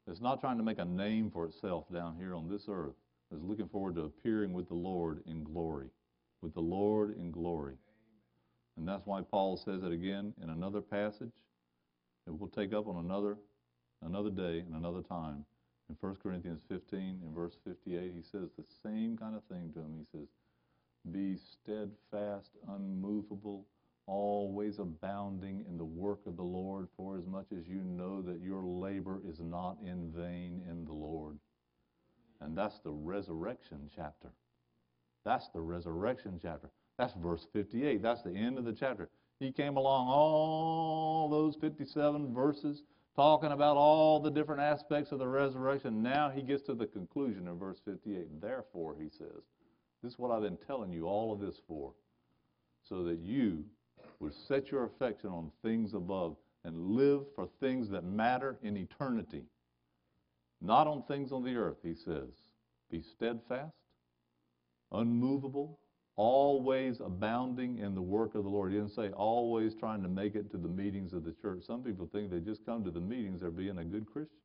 [0.05, 2.95] that's not trying to make a name for itself down here on this earth,
[3.33, 5.87] is looking forward to appearing with the Lord in glory.
[6.41, 7.75] With the Lord in glory.
[8.77, 11.33] And that's why Paul says it again in another passage
[12.25, 13.37] that we'll take up on another
[14.03, 15.45] another day and another time.
[15.89, 19.79] In 1 Corinthians 15, in verse 58, he says the same kind of thing to
[19.79, 19.95] him.
[19.97, 20.27] He says,
[21.11, 23.65] Be steadfast, unmovable,
[24.05, 28.41] always abounding in the work of the Lord, for as much as you know that
[28.41, 31.37] your labor is not in vain in the Lord.
[32.41, 34.29] And that's the resurrection chapter.
[35.23, 36.69] That's the resurrection chapter.
[36.97, 38.01] That's verse 58.
[38.01, 39.09] That's the end of the chapter.
[39.39, 42.83] He came along all those 57 verses
[43.15, 46.01] talking about all the different aspects of the resurrection.
[46.01, 48.41] Now he gets to the conclusion in verse 58.
[48.41, 49.43] Therefore, he says,
[50.01, 51.93] This is what I've been telling you all of this for,
[52.87, 53.63] so that you
[54.19, 59.43] would set your affection on things above and live for things that matter in eternity,
[60.61, 62.29] not on things on the earth, he says.
[62.89, 63.75] Be steadfast,
[64.91, 65.79] unmovable,
[66.17, 68.71] always abounding in the work of the Lord.
[68.71, 71.63] He didn't say always trying to make it to the meetings of the church.
[71.65, 74.35] Some people think they just come to the meetings, they're being a good Christian.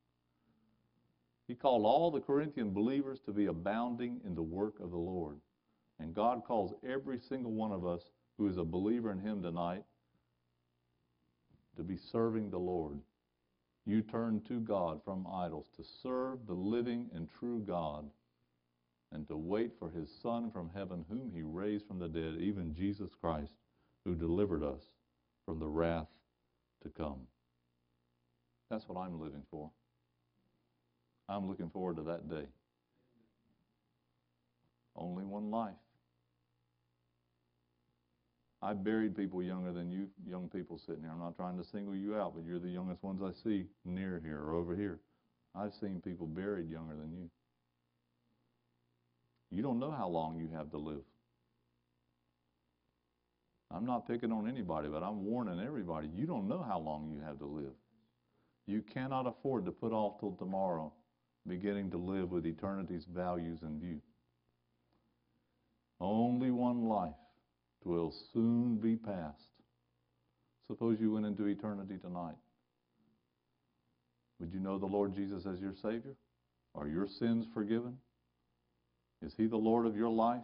[1.49, 5.39] He called all the Corinthian believers to be abounding in the work of the Lord.
[5.99, 8.03] And God calls every single one of us
[8.39, 9.83] who is a believer in Him tonight
[11.77, 12.99] to be serving the Lord.
[13.87, 18.05] You turn to God from idols to serve the living and true God
[19.13, 22.75] and to wait for his Son from heaven, whom he raised from the dead, even
[22.75, 23.53] Jesus Christ,
[24.05, 24.83] who delivered us
[25.47, 26.09] from the wrath
[26.83, 27.21] to come.
[28.71, 29.71] That's what I'm living for.
[31.29, 32.47] I'm looking forward to that day.
[34.97, 35.75] Only one life.
[38.63, 41.11] I buried people younger than you young people sitting here.
[41.11, 44.21] I'm not trying to single you out, but you're the youngest ones I see near
[44.25, 45.01] here or over here.
[45.55, 47.29] I've seen people buried younger than you.
[49.53, 51.05] You don't know how long you have to live.
[53.71, 56.09] I'm not picking on anybody, but I'm warning everybody.
[56.15, 57.75] You don't know how long you have to live.
[58.67, 60.93] You cannot afford to put off till tomorrow
[61.47, 64.01] beginning to live with eternity's values in view.
[66.01, 67.13] Only one life
[67.85, 69.49] will soon be past.
[70.67, 72.37] Suppose you went into eternity tonight.
[74.41, 76.15] Would you know the Lord Jesus as your Savior?
[76.75, 77.99] Are your sins forgiven?
[79.25, 80.43] Is He the Lord of your life?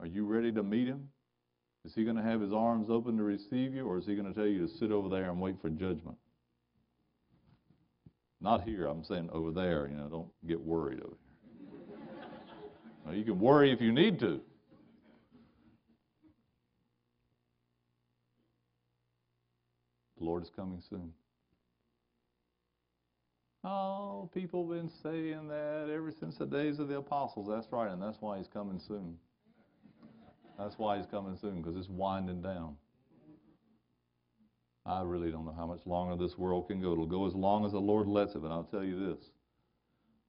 [0.00, 1.08] Are you ready to meet Him?
[1.84, 4.28] Is He going to have His arms open to receive you, or is He going
[4.28, 6.16] to tell you to sit over there and wait for judgment?
[8.40, 9.88] Not here, I'm saying over there.
[9.88, 11.98] You know, don't get worried over here.
[13.06, 14.40] now, you can worry if you need to.
[20.18, 21.12] The Lord is coming soon.
[23.64, 27.48] Oh, people have been saying that ever since the days of the apostles.
[27.48, 29.16] That's right, and that's why he's coming soon.
[30.58, 32.76] That's why he's coming soon, because it's winding down.
[34.84, 36.92] I really don't know how much longer this world can go.
[36.92, 39.30] It'll go as long as the Lord lets it, but I'll tell you this.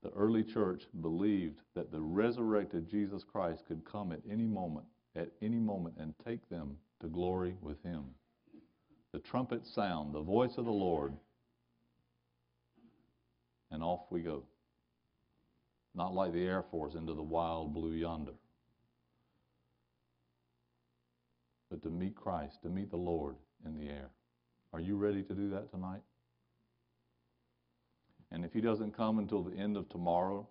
[0.02, 5.30] The early church believed that the resurrected Jesus Christ could come at any moment, at
[5.42, 8.06] any moment, and take them to glory with him.
[9.12, 11.14] The trumpet sound, the voice of the Lord,
[13.76, 14.44] and off we go.
[15.94, 18.32] Not like the Air Force into the wild blue yonder.
[21.70, 24.10] But to meet Christ, to meet the Lord in the air.
[24.72, 26.02] Are you ready to do that tonight?
[28.32, 30.48] And if he doesn't come until the end of tomorrow,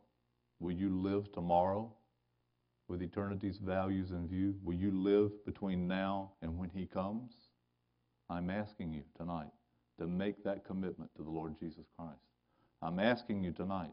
[0.61, 1.91] will you live tomorrow
[2.89, 4.55] with eternity's values in view?
[4.62, 7.33] Will you live between now and when he comes?
[8.29, 9.53] I'm asking you tonight
[9.99, 12.24] to make that commitment to the Lord Jesus Christ.
[12.85, 13.93] I'm asking you tonight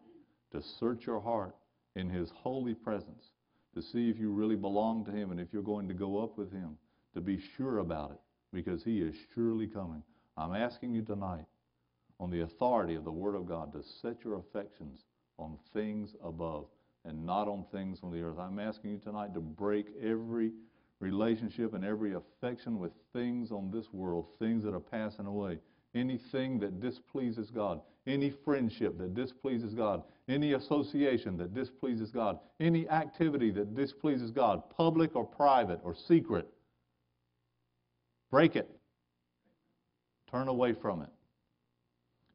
[0.52, 1.56] to search your heart
[1.96, 3.32] in His holy presence
[3.74, 6.38] to see if you really belong to Him and if you're going to go up
[6.38, 6.76] with Him,
[7.14, 8.20] to be sure about it
[8.52, 10.04] because He is surely coming.
[10.36, 11.46] I'm asking you tonight,
[12.20, 15.06] on the authority of the Word of God, to set your affections
[15.40, 16.66] on things above
[17.06, 18.40] and not on things on the earth.
[18.40, 20.52] I'm asking you tonight to break every
[21.00, 25.60] relationship and every affection with things on this world, things that are passing away.
[25.96, 32.90] Anything that displeases God, any friendship that displeases God, any association that displeases God, any
[32.90, 36.48] activity that displeases God, public or private or secret,
[38.32, 38.70] break it.
[40.30, 41.10] Turn away from it.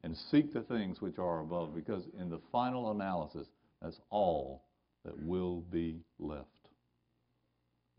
[0.03, 3.47] And seek the things which are above, because in the final analysis,
[3.81, 4.63] that's all
[5.03, 6.47] that will be left.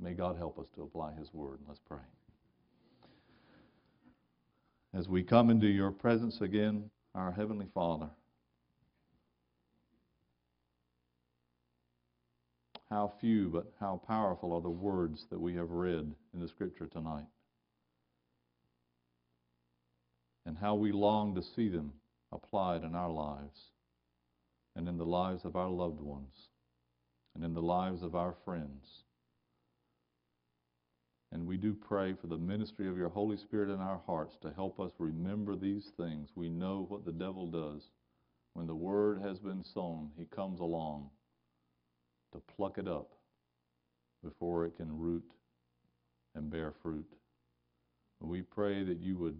[0.00, 1.58] May God help us to apply His word.
[1.66, 1.98] Let's pray.
[4.94, 6.88] As we come into your presence again,
[7.18, 8.08] our Heavenly Father,
[12.90, 16.86] how few but how powerful are the words that we have read in the Scripture
[16.86, 17.26] tonight.
[20.46, 21.92] And how we long to see them
[22.32, 23.58] applied in our lives
[24.76, 26.48] and in the lives of our loved ones
[27.34, 29.02] and in the lives of our friends.
[31.30, 34.50] And we do pray for the ministry of your Holy Spirit in our hearts to
[34.50, 36.30] help us remember these things.
[36.34, 37.90] We know what the devil does.
[38.54, 41.10] When the word has been sown, he comes along
[42.32, 43.12] to pluck it up
[44.24, 45.30] before it can root
[46.34, 47.06] and bear fruit.
[48.20, 49.38] We pray that you would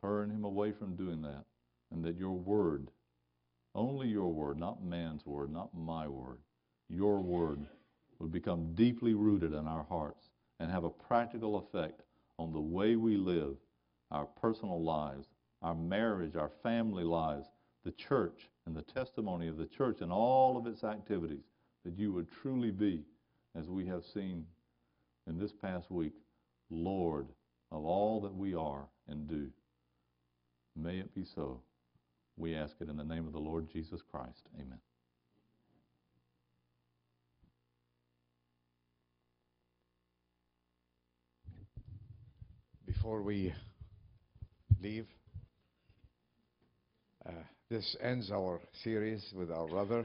[0.00, 1.44] turn him away from doing that
[1.92, 2.90] and that your word,
[3.74, 6.38] only your word, not man's word, not my word,
[6.88, 7.60] your word
[8.18, 10.25] would become deeply rooted in our hearts
[10.60, 12.02] and have a practical effect
[12.38, 13.56] on the way we live,
[14.10, 15.28] our personal lives,
[15.62, 17.48] our marriage, our family lives,
[17.84, 21.44] the church, and the testimony of the church and all of its activities,
[21.84, 23.04] that you would truly be,
[23.54, 24.44] as we have seen
[25.26, 26.12] in this past week,
[26.70, 27.28] Lord
[27.72, 29.48] of all that we are and do.
[30.74, 31.60] May it be so.
[32.36, 34.48] We ask it in the name of the Lord Jesus Christ.
[34.56, 34.78] Amen.
[43.06, 43.54] Before we
[44.82, 45.06] leave,
[47.24, 47.30] uh,
[47.70, 50.04] this ends our series with our brother,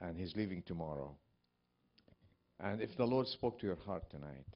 [0.00, 1.14] and he's leaving tomorrow.
[2.58, 4.48] And if the Lord spoke to your heart tonight,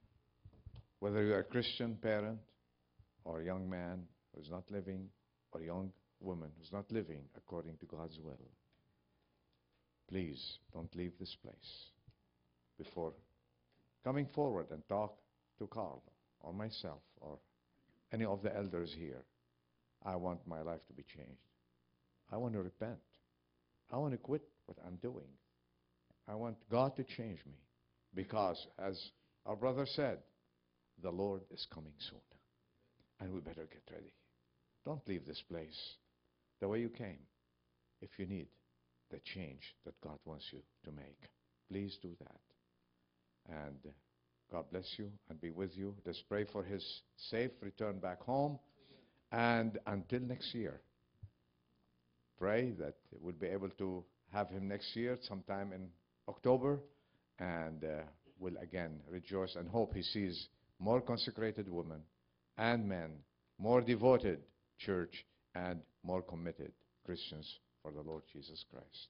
[0.98, 2.40] whether you're a Christian parent
[3.24, 4.02] or a young man
[4.34, 5.08] who's not living,
[5.52, 8.40] or a young woman who's not living according to God's will,
[10.08, 11.90] please don't leave this place
[12.76, 13.12] before
[14.02, 15.14] coming forward and talk
[15.60, 16.02] to Carl
[16.40, 17.38] or myself or
[18.12, 19.24] any of the elders here,
[20.04, 21.40] I want my life to be changed.
[22.32, 22.98] I want to repent.
[23.92, 25.28] I want to quit what I'm doing.
[26.28, 27.58] I want God to change me
[28.14, 28.98] because, as
[29.46, 30.18] our brother said,
[31.02, 32.20] the Lord is coming soon.
[33.20, 34.12] And we better get ready.
[34.84, 35.78] Don't leave this place
[36.60, 37.18] the way you came
[38.00, 38.46] if you need
[39.10, 41.18] the change that God wants you to make.
[41.70, 43.54] Please do that.
[43.54, 43.92] And
[44.50, 45.94] God bless you and be with you.
[46.04, 46.84] Let's pray for his
[47.30, 48.58] safe return back home.
[49.30, 50.80] And until next year,
[52.36, 55.88] pray that we'll be able to have him next year, sometime in
[56.28, 56.80] October,
[57.38, 58.02] and uh,
[58.40, 60.48] we'll again rejoice and hope he sees
[60.80, 62.00] more consecrated women
[62.58, 63.10] and men,
[63.58, 64.40] more devoted
[64.78, 65.24] church,
[65.54, 66.72] and more committed
[67.04, 69.08] Christians for the Lord Jesus Christ.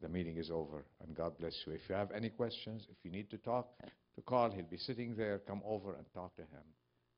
[0.00, 1.72] The meeting is over, and God bless you.
[1.72, 3.68] If you have any questions, if you need to talk,
[4.16, 4.50] to Carl.
[4.50, 5.40] He'll be sitting there.
[5.46, 6.64] Come over and talk to him.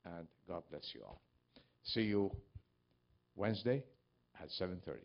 [0.05, 1.21] And God bless you all.
[1.85, 2.31] See you
[3.37, 3.83] Wednesday
[4.41, 4.99] at 7.30.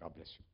[0.00, 0.49] God bless you.